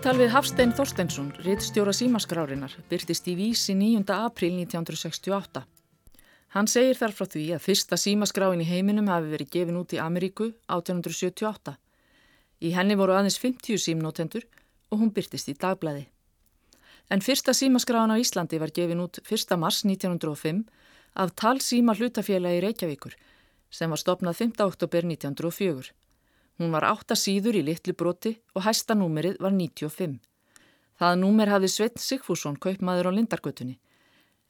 Viðtal 0.00 0.16
við 0.16 0.30
Hafstein 0.32 0.70
Þorsteinsson, 0.72 1.26
rittstjóra 1.44 1.92
símaskrárinar, 1.92 2.72
byrtist 2.88 3.26
í 3.28 3.34
vísi 3.36 3.74
9. 3.76 4.06
april 4.14 4.54
1968. 4.62 5.60
Hann 6.56 6.70
segir 6.72 6.96
þar 6.96 7.12
frá 7.18 7.26
því 7.28 7.42
að 7.52 7.66
fyrsta 7.66 7.98
símaskráin 8.00 8.62
í 8.64 8.68
heiminum 8.70 9.10
hafi 9.12 9.28
verið 9.34 9.50
gefin 9.52 9.76
út 9.76 9.92
í 9.92 10.00
Ameríku 10.00 10.46
1878. 10.72 11.76
Í 12.64 12.72
henni 12.78 12.96
voru 12.96 13.18
aðeins 13.18 13.36
50 13.44 13.76
símnótendur 13.84 14.48
og 14.88 15.02
hún 15.04 15.12
byrtist 15.12 15.52
í 15.52 15.58
dagblæði. 15.60 16.06
En 17.12 17.20
fyrsta 17.20 17.52
símaskráin 17.52 18.08
á 18.08 18.16
Íslandi 18.16 18.56
var 18.56 18.72
gefin 18.72 19.04
út 19.04 19.20
1. 19.20 19.52
mars 19.60 19.84
1905 19.84 20.64
af 21.12 21.36
talsíma 21.36 21.92
hlutafélagi 21.92 22.64
Reykjavíkur 22.64 23.20
sem 23.68 23.92
var 23.92 24.00
stopnað 24.00 24.46
5. 24.48 24.64
oktober 24.64 25.12
1904. 25.12 25.92
Hún 26.60 26.74
var 26.76 26.84
átta 26.84 27.16
síður 27.16 27.56
í 27.56 27.62
litlu 27.64 27.94
broti 27.96 28.34
og 28.52 28.66
hæsta 28.66 28.92
númerið 28.92 29.38
var 29.40 29.54
95. 29.56 30.18
Það 31.00 31.14
númer 31.22 31.48
hafði 31.48 31.68
Sveit 31.72 31.94
Sigfússon 31.96 32.58
kaupmaður 32.60 33.08
á 33.08 33.12
Lindargötunni. 33.16 33.78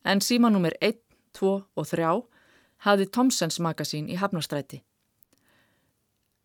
En 0.03 0.18
símanúmer 0.18 0.75
1, 0.83 0.99
2 1.38 1.51
og 1.62 1.87
3 1.87 2.09
hafði 2.87 3.07
Tomsens 3.14 3.61
magasín 3.62 4.09
í 4.11 4.16
Hafnarstræti. 4.18 4.81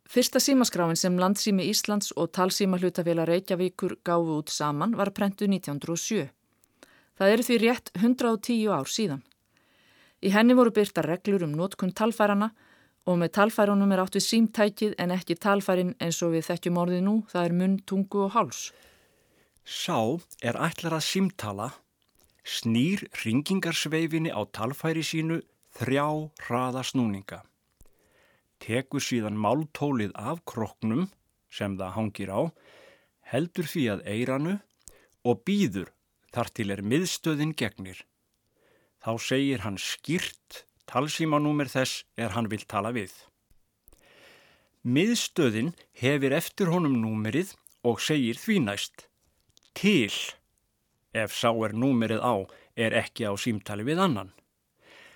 Fyrsta 0.06 0.38
símaskráin 0.38 1.02
sem 1.02 1.18
landsími 1.18 1.66
Íslands 1.72 2.14
og 2.14 2.30
talsíma 2.38 2.78
hlutafélag 2.78 3.26
Reykjavíkur 3.32 3.98
gáfu 4.06 4.38
út 4.38 4.54
saman 4.54 4.94
var 4.94 5.10
prentu 5.18 5.50
1907. 5.50 6.30
Það 7.18 7.34
eru 7.34 7.48
því 7.48 7.58
rétt 7.64 7.90
110 7.98 8.70
ár 8.70 8.86
síðan. 8.86 9.26
Í 10.22 10.30
henni 10.30 10.54
voru 10.54 10.70
byrta 10.70 11.02
reglur 11.02 11.50
um 11.50 11.58
nótkunn 11.58 11.96
talfærana 11.98 12.52
og 12.54 12.65
með 13.22 13.36
talfærunum 13.38 13.92
er 13.94 14.02
átt 14.02 14.16
við 14.18 14.24
símtækið 14.26 14.96
en 14.98 15.14
ekki 15.14 15.36
talfærin 15.38 15.94
eins 16.02 16.24
og 16.26 16.34
við 16.34 16.48
þekkjum 16.48 16.80
orðið 16.82 17.04
nú, 17.06 17.16
það 17.30 17.48
er 17.48 17.54
munn, 17.60 17.76
tungu 17.86 18.24
og 18.26 18.32
háls. 18.34 18.62
Sá 19.62 20.18
er 20.42 20.58
ætlar 20.58 20.98
að 20.98 21.06
símtala, 21.06 21.68
snýr 22.42 23.06
ringingarsveifinni 23.22 24.34
á 24.34 24.42
talfæri 24.50 25.06
sínu 25.06 25.44
þrjá 25.78 26.08
hraða 26.48 26.82
snúninga. 26.86 27.44
Tekur 28.58 29.04
síðan 29.06 29.38
máltólið 29.38 30.14
af 30.18 30.42
kroknum 30.50 31.06
sem 31.54 31.78
það 31.78 31.96
hangir 32.00 32.34
á, 32.34 32.42
heldur 33.30 33.70
því 33.70 33.86
að 33.94 34.06
eiranu 34.10 34.58
og 35.26 35.46
býður 35.46 35.94
þar 36.34 36.50
til 36.58 36.72
er 36.74 36.82
miðstöðin 36.82 37.54
gegnir. 37.54 38.02
Þá 39.06 39.12
segir 39.22 39.62
hann 39.62 39.78
skýrt 39.78 40.65
Talsímanúmer 40.86 41.70
þess 41.72 42.06
er 42.18 42.36
hann 42.36 42.50
vil 42.52 42.64
tala 42.70 42.92
við. 42.96 43.12
Miðstöðin 44.86 45.74
hefur 45.98 46.36
eftir 46.38 46.70
honum 46.70 47.00
númerið 47.02 47.56
og 47.86 48.02
segir 48.02 48.38
því 48.38 48.60
næst 48.68 49.08
til 49.76 50.14
ef 51.16 51.34
sá 51.34 51.50
er 51.66 51.74
númerið 51.74 52.22
á 52.22 52.36
er 52.76 52.96
ekki 53.02 53.26
á 53.26 53.34
símtali 53.40 53.86
við 53.88 54.02
annan. 54.06 54.32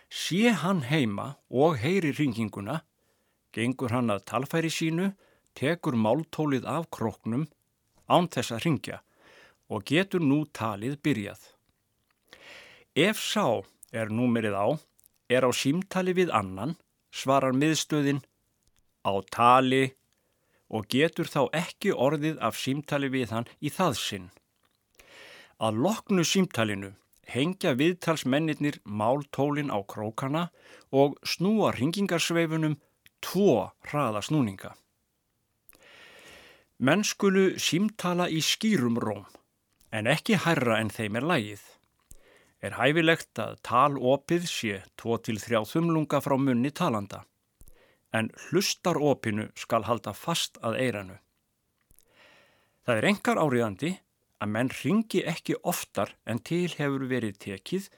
Sé 0.09 0.49
hann 0.63 0.81
heima 0.89 1.35
og 1.49 1.77
heyri 1.83 2.11
ringinguna, 2.17 2.79
gengur 3.53 3.93
hann 3.93 4.09
að 4.09 4.25
talfæri 4.31 4.71
sínu, 4.73 5.11
tekur 5.53 5.93
máltólið 5.93 6.65
af 6.65 6.89
kroknum 6.89 7.45
án 8.09 8.29
þess 8.31 8.55
að 8.55 8.63
ringja 8.65 9.01
og 9.69 9.85
getur 9.85 10.23
nú 10.23 10.45
talið 10.49 10.97
byrjað. 11.05 11.41
Ef 12.97 13.21
sá 13.21 13.61
er 13.93 14.09
númerið 14.09 14.55
á, 14.57 14.67
er 15.29 15.45
á 15.45 15.51
símtali 15.53 16.15
við 16.17 16.33
annan, 16.33 16.75
svarar 17.13 17.53
miðstöðin 17.53 18.23
á 19.05 19.13
tali 19.31 19.93
og 20.69 20.89
getur 20.89 21.29
þá 21.29 21.49
ekki 21.61 21.93
orðið 21.93 22.41
af 22.45 22.57
símtali 22.57 23.09
við 23.13 23.33
hann 23.33 23.49
í 23.61 23.69
það 23.73 23.95
sinn. 24.01 24.27
Að 25.59 25.79
loknu 25.85 26.25
símtalinu 26.25 26.93
hengja 27.29 27.75
viðtalsmennir 27.77 28.79
máltólin 28.85 29.73
á 29.73 29.79
krókana 29.85 30.49
og 30.91 31.17
snúa 31.21 31.73
ringingarsveifunum 31.77 32.77
tvo 33.21 33.69
hraða 33.89 34.23
snúninga. 34.25 34.73
Menn 36.79 37.03
skulu 37.03 37.59
símtala 37.59 38.29
í 38.31 38.39
skýrum 38.41 38.97
róm 39.03 39.27
en 39.91 40.07
ekki 40.07 40.39
hærra 40.45 40.79
en 40.79 40.93
þeim 40.93 41.19
er 41.19 41.27
lægið 41.27 41.68
er 42.59 42.75
hæfilegt 42.75 43.39
að 43.39 43.57
talopið 43.65 44.45
sé 44.49 44.81
2-3 44.99 45.63
þumlunga 45.69 46.19
frá 46.23 46.35
munni 46.39 46.71
talanda, 46.75 47.23
en 48.13 48.31
hlustaropinu 48.49 49.49
skal 49.55 49.85
halda 49.87 50.13
fast 50.17 50.59
að 50.65 50.79
eiranu. 50.83 51.17
Það 52.85 52.97
er 52.97 53.09
engar 53.11 53.39
áriðandi 53.39 53.95
að 54.41 54.53
menn 54.55 54.71
ringi 54.73 55.23
ekki 55.27 55.57
oftar 55.67 56.15
en 56.25 56.39
til 56.39 56.67
hefur 56.73 57.05
verið 57.11 57.37
tekið 57.45 57.89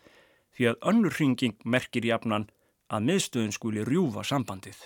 því 0.58 0.72
að 0.72 0.82
önnur 0.92 1.16
ringing 1.20 1.62
merkir 1.64 2.06
jafnan 2.06 2.50
að 2.92 3.06
miðstöðun 3.08 3.56
skuli 3.56 3.86
rjúfa 3.88 4.26
sambandið. 4.28 4.78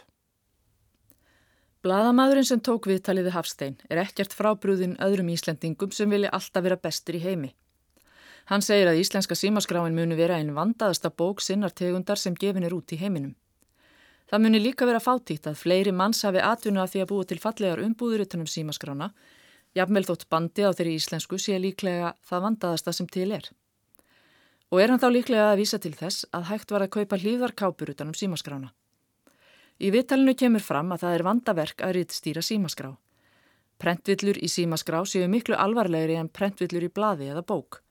Blaðamadurinn 1.85 2.47
sem 2.47 2.61
tók 2.65 2.88
viðtaliði 2.89 3.33
Hafstein 3.33 3.75
er 3.89 4.01
ekkert 4.01 4.33
frábrúðin 4.33 4.95
öðrum 5.05 5.29
Íslendingum 5.33 5.91
sem 5.93 6.09
vilja 6.09 6.31
alltaf 6.33 6.65
vera 6.65 6.79
bestur 6.81 7.17
í 7.17 7.21
heimi. 7.21 7.51
Hann 8.45 8.62
segir 8.62 8.86
að 8.91 8.99
íslenska 9.01 9.34
símaskráin 9.34 9.95
muni 9.97 10.15
vera 10.17 10.38
einn 10.38 10.53
vandaðasta 10.53 11.10
bók 11.10 11.41
sinnar 11.41 11.73
tegundar 11.73 12.19
sem 12.21 12.36
gefin 12.38 12.63
er 12.67 12.75
út 12.77 12.93
í 12.93 12.99
heiminum. 13.01 13.34
Það 14.29 14.41
muni 14.41 14.60
líka 14.62 14.86
vera 14.86 15.01
fátítt 15.01 15.47
að 15.49 15.58
fleiri 15.62 15.91
manns 15.93 16.23
hafi 16.25 16.41
atvinna 16.41 16.84
að 16.84 16.91
því 16.93 17.01
að 17.01 17.10
búa 17.12 17.25
til 17.29 17.39
fallegar 17.41 17.81
umbúður 17.81 18.23
utanum 18.25 18.49
símaskrána, 18.49 19.12
jafnvel 19.77 20.05
þótt 20.05 20.27
bandi 20.29 20.65
á 20.65 20.73
þeirri 20.73 20.95
íslensku 20.97 21.38
sé 21.41 21.58
líklega 21.62 22.13
það 22.25 22.45
vandaðasta 22.47 22.93
sem 22.93 23.10
til 23.10 23.31
er. 23.31 23.49
og 24.71 24.81
er 24.81 24.89
hann 24.89 24.99
þá 24.99 25.10
líklega 25.13 25.51
að 25.51 25.60
vísa 25.62 25.77
til 25.79 25.93
þess 25.93 26.25
að 26.34 26.47
hægt 26.49 26.71
var 26.73 26.84
að 26.84 26.93
kaupa 26.97 27.19
hlýðarkápur 27.21 27.91
utanum 27.93 28.17
símaskrána. 28.17 28.73
Í 29.79 29.91
viðtalinu 29.93 30.34
kemur 30.36 30.63
fram 30.63 30.91
að 30.91 31.05
það 31.05 31.15
er 31.15 31.23
vandaverk 31.23 31.81
að 31.86 31.93
rittstýra 31.99 32.41
símaskrá. 32.41 32.91
Prentvillur 33.77 34.39
í 34.41 34.49
símaskrá 34.49 35.05
séu 35.05 35.29
miklu 35.29 35.55
alvarlegri 35.55 36.15
en 36.15 36.29
prentvillur 36.29 36.88
í 36.88 36.91
blaði 36.91 37.29
eða 37.31 37.45
bók. 37.45 37.85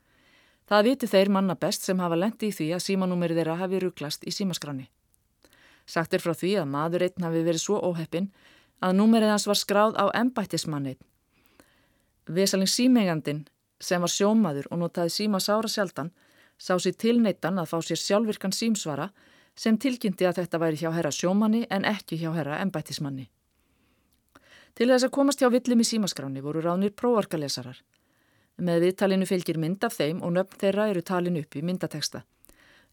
Það 0.69 0.85
viti 0.89 1.09
þeir 1.11 1.31
manna 1.31 1.55
best 1.61 1.85
sem 1.85 1.99
hafa 2.01 2.17
lendi 2.17 2.49
í 2.49 2.55
því 2.57 2.71
að 2.77 2.85
símanúmerið 2.87 3.41
þeirra 3.41 3.57
hafi 3.61 3.81
rugglast 3.83 4.25
í 4.25 4.33
símaskráni. 4.33 4.87
Sagt 5.87 6.15
er 6.17 6.23
frá 6.25 6.33
því 6.33 6.55
að 6.63 6.71
maður 6.73 7.05
einn 7.05 7.27
hafi 7.27 7.43
verið 7.45 7.65
svo 7.65 7.81
óheppin 7.85 8.31
að 8.81 8.97
númerið 8.97 9.35
hans 9.35 9.47
var 9.49 9.61
skráð 9.61 9.99
á 10.01 10.09
embættismannin. 10.17 10.97
Vesaling 12.25 12.71
símegandin 12.71 13.45
sem 13.81 14.01
var 14.01 14.13
sjómaður 14.13 14.71
og 14.71 14.81
notaði 14.81 15.13
síma 15.13 15.41
sára 15.45 15.69
sjaldan 15.69 16.15
sá 16.57 16.79
sér 16.79 16.97
tilneittan 16.97 17.61
að 17.61 17.71
fá 17.73 17.79
sér 17.85 18.01
sjálfvirkan 18.01 18.55
símsvara 18.57 19.11
sem 19.55 19.77
tilkynnti 19.79 20.27
að 20.27 20.41
þetta 20.41 20.61
væri 20.63 20.81
hjá 20.81 20.91
herra 20.95 21.13
sjómanni 21.13 21.67
en 21.71 21.85
ekki 21.85 22.19
hjá 22.23 22.31
herra 22.35 22.61
embættismanni. 22.65 23.29
Til 24.75 24.89
þess 24.91 25.07
að 25.07 25.15
komast 25.15 25.43
hjá 25.43 25.51
villum 25.53 25.85
í 25.85 25.87
símaskráni 25.87 26.43
voru 26.43 26.65
ránir 26.65 26.95
próvarkalesarar. 26.97 27.77
Með 28.63 28.85
viðtalinu 28.87 29.27
fylgir 29.27 29.59
mynd 29.59 29.83
af 29.83 29.97
þeim 29.99 30.21
og 30.23 30.37
nöfn 30.37 30.61
þeirra 30.61 30.89
eru 30.93 31.03
talin 31.03 31.41
upp 31.41 31.57
í 31.59 31.63
myndateksta. 31.67 32.23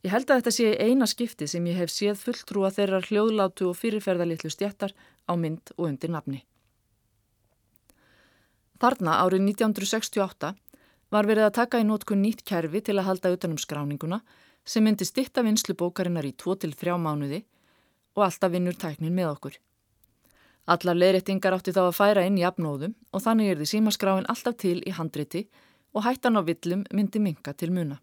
Ég 0.01 0.09
held 0.09 0.31
að 0.31 0.39
þetta 0.39 0.53
sé 0.55 0.69
eina 0.81 1.05
skipti 1.05 1.45
sem 1.47 1.65
ég 1.69 1.77
hef 1.77 1.91
séð 1.93 2.17
fulltrúa 2.23 2.71
þeirra 2.73 3.03
hljóðlátu 3.05 3.67
og 3.69 3.77
fyrirferðalitlu 3.77 4.49
stjættar 4.49 4.95
á 5.29 5.33
mynd 5.37 5.75
og 5.77 5.91
undir 5.91 6.09
nafni. 6.09 6.41
Þarna 8.81 9.19
árið 9.21 9.45
1968 9.51 10.55
var 11.13 11.27
verið 11.29 11.45
að 11.45 11.57
taka 11.59 11.81
í 11.81 11.85
nótkun 11.85 12.23
nýtt 12.25 12.41
kerfi 12.47 12.81
til 12.81 12.97
að 12.97 13.11
halda 13.11 13.33
utanum 13.35 13.61
skráninguna 13.61 14.23
sem 14.65 14.81
myndi 14.81 15.05
stitta 15.05 15.43
vinslu 15.45 15.75
bókarinnar 15.77 16.25
í 16.25 16.33
2-3 16.33 16.97
mánuði 16.97 17.43
og 18.17 18.25
alltaf 18.25 18.49
vinnur 18.55 18.73
tæknin 18.73 19.13
með 19.13 19.35
okkur. 19.35 19.59
Allar 20.71 20.95
leirrettingar 20.95 21.57
átti 21.57 21.73
þá 21.75 21.81
að 21.87 21.97
færa 21.97 22.23
inn 22.27 22.37
í 22.39 22.45
apnóðum 22.47 22.93
og 23.11 23.23
þannig 23.25 23.51
er 23.51 23.59
því 23.59 23.67
símaskráin 23.73 24.27
alltaf 24.31 24.55
til 24.63 24.77
í 24.87 24.93
handriti 24.95 25.41
og 25.91 26.05
hættan 26.05 26.39
á 26.39 26.41
villum 26.47 26.85
myndi 26.95 27.19
minka 27.19 27.53
til 27.53 27.73
muna. 27.75 27.97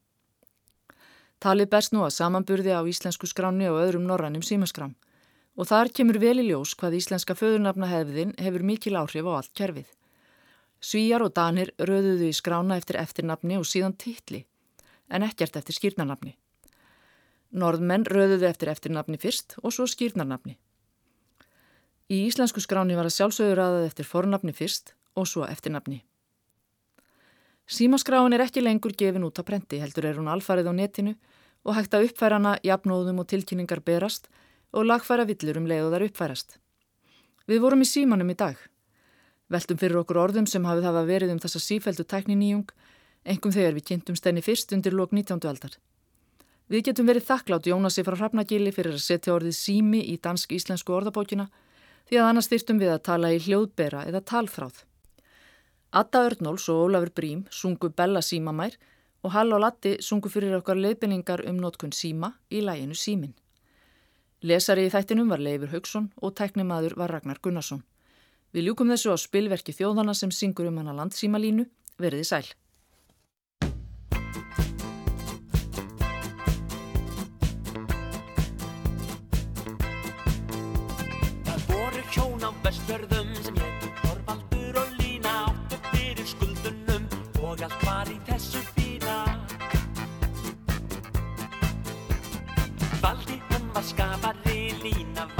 Talið 1.40 1.70
berst 1.72 1.94
nú 1.94 2.02
að 2.04 2.16
samanburði 2.18 2.74
á 2.74 2.82
íslensku 2.82 3.28
skráni 3.30 3.70
og 3.70 3.78
öðrum 3.84 4.04
norrannum 4.10 4.44
símaskrám 4.44 4.96
og 5.58 5.70
þar 5.70 5.90
kemur 5.94 6.18
vel 6.22 6.36
í 6.42 6.48
ljós 6.50 6.74
hvað 6.78 6.98
íslenska 6.98 7.34
föðurnafna 7.38 7.88
hefðin 7.90 8.34
hefur 8.38 8.66
mikil 8.66 8.98
áhrif 9.00 9.26
á 9.26 9.32
allt 9.38 9.54
kerfið. 9.58 9.88
Svíjar 10.78 11.24
og 11.24 11.32
Danir 11.34 11.72
röðuðu 11.78 12.28
í 12.28 12.36
skrána 12.36 12.76
eftir 12.78 13.00
eftirnafni 13.00 13.56
og 13.58 13.66
síðan 13.66 13.96
titli, 13.98 14.44
en 15.10 15.24
ekkert 15.26 15.56
eftir 15.58 15.74
skýrnarnafni. 15.74 16.36
Norðmenn 17.50 18.06
röðuðu 18.06 18.46
eftir 18.46 18.70
eftirnafni 18.70 19.18
fyrst 19.18 19.56
og 19.62 19.74
svo 19.74 19.88
skýrnarnafni. 19.90 20.58
Í 22.08 22.22
íslensku 22.24 22.62
skráni 22.64 22.96
var 22.96 23.04
að 23.04 23.18
sjálfsögur 23.18 23.60
aðað 23.60 23.86
eftir 23.90 24.06
fornafni 24.08 24.54
fyrst 24.56 24.94
og 25.12 25.26
svo 25.28 25.44
eftirnafni. 25.44 25.98
Símaskráin 27.68 28.32
er 28.32 28.46
ekki 28.46 28.62
lengur 28.64 28.94
gefin 28.96 29.26
út 29.28 29.36
á 29.36 29.44
prenti, 29.44 29.76
heldur 29.76 30.06
er 30.08 30.16
hún 30.16 30.30
alfarið 30.32 30.70
á 30.72 30.74
netinu 30.78 31.12
og 31.68 31.76
hægt 31.76 31.92
að 31.92 32.06
uppfæra 32.08 32.38
hana 32.40 32.54
jafnóðum 32.64 33.20
og 33.20 33.28
tilkynningar 33.28 33.84
berast 33.84 34.30
og 34.72 34.88
lagfæra 34.88 35.28
villur 35.28 35.60
um 35.60 35.68
leiðuðar 35.68 36.06
uppfærast. 36.08 36.56
Við 37.44 37.60
vorum 37.60 37.84
í 37.84 37.90
símanum 37.92 38.32
í 38.32 38.38
dag. 38.40 38.56
Veltum 39.52 39.76
fyrir 39.76 40.00
okkur 40.00 40.22
orðum 40.24 40.48
sem 40.48 40.64
hafið 40.64 40.88
hafa 40.88 41.04
verið 41.04 41.36
um 41.36 41.44
þessa 41.44 41.60
sífældu 41.60 42.08
tækniníjung, 42.08 42.66
engum 43.28 43.52
þegar 43.52 43.76
við 43.76 43.88
kynntum 43.92 44.16
stenni 44.16 44.40
fyrst 44.40 44.72
undir 44.72 44.96
lok 44.96 45.12
19. 45.12 45.44
aldar. 45.44 45.76
Við 46.72 46.88
getum 46.88 47.08
verið 47.08 47.28
þakklátt 47.28 47.68
Jónasi 47.68 48.04
frá 48.04 48.16
Hrafnagili 48.16 48.72
fyrir 48.72 48.96
að 48.96 49.04
setja 49.04 49.36
orðið 49.36 49.56
sími 49.56 50.02
í 50.08 50.16
dansk-íslensku 50.20 50.92
orðabókina 50.92 51.50
því 52.08 52.20
að 52.20 52.28
annars 52.28 52.48
þyrtum 52.48 52.78
við 52.80 52.92
að 52.94 53.02
tala 53.08 53.32
í 53.34 53.40
hljóðbera 53.44 54.04
eða 54.08 54.24
talfráð. 54.24 54.84
Atta 55.92 56.24
Örnóls 56.28 56.68
og 56.72 56.86
Ólafur 56.88 57.12
Brím 57.16 57.44
sungu 57.50 57.90
Bella 57.96 58.20
símamær 58.24 58.76
og 59.24 59.32
Hall 59.34 59.52
og 59.52 59.62
Latti 59.64 59.96
sungu 60.04 60.30
fyrir 60.32 60.56
okkar 60.58 60.78
leifinningar 60.80 61.44
um 61.48 61.60
notkun 61.60 61.92
síma 61.96 62.34
í 62.50 62.62
læginu 62.64 62.96
símin. 62.96 63.34
Lesari 64.42 64.86
í 64.86 64.92
þættinum 64.92 65.32
var 65.32 65.42
Leifur 65.42 65.72
Haugsson 65.72 66.12
og 66.22 66.36
teknimaður 66.38 66.94
var 67.00 67.10
Ragnar 67.10 67.40
Gunnarsson. 67.42 67.82
Við 68.54 68.68
ljúkum 68.68 68.92
þessu 68.92 69.12
á 69.12 69.16
spilverki 69.18 69.74
þjóðana 69.74 70.14
sem 70.14 70.30
syngur 70.32 70.70
um 70.70 70.78
hana 70.80 70.94
landsímalínu, 70.96 71.66
veriði 71.98 72.24
sæl. 72.24 72.46
Vestfjörðum 82.68 83.28
sem 83.40 83.54
héttu 83.56 83.88
Þorvaldur 84.02 84.76
og 84.82 84.90
Lína 84.98 85.30
áttu 85.46 85.78
fyrir 85.86 86.26
skuldunum 86.28 87.06
og 87.40 87.62
allt 87.64 87.86
var 87.86 88.10
í 88.12 88.18
þessu 88.28 88.60
fína. 88.74 89.16
Valdi 93.00 93.40
hann 93.48 93.72
var 93.72 93.88
skafari, 93.94 94.60
Lína 94.84 95.30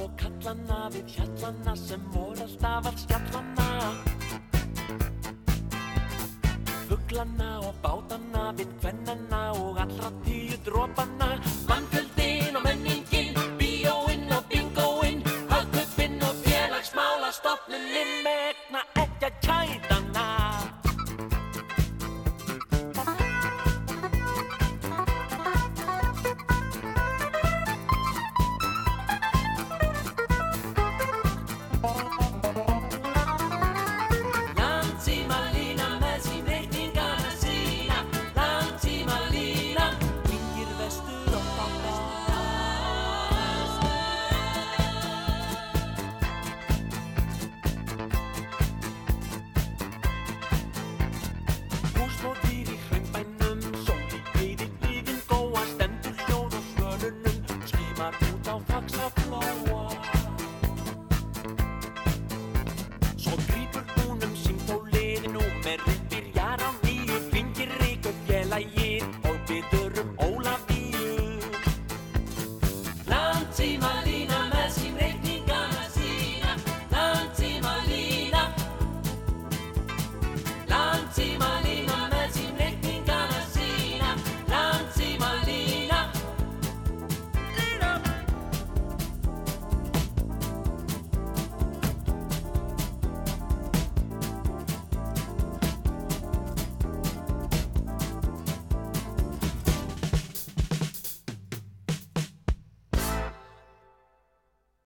og 0.00 0.12
kallana 0.20 0.88
við 0.94 1.14
hjallana 1.16 1.74
sem 1.76 2.02
voru 2.14 2.44
alltaf 2.46 2.88
að 2.90 3.00
skjallana. 3.04 3.68
Fuglana 6.88 7.50
og 7.68 7.74
bátana, 7.84 8.44
við 8.58 8.72
kvennana 8.80 9.42
og 9.60 9.80
allra 9.84 10.10
tíu 10.24 10.56
drópana 10.66 11.09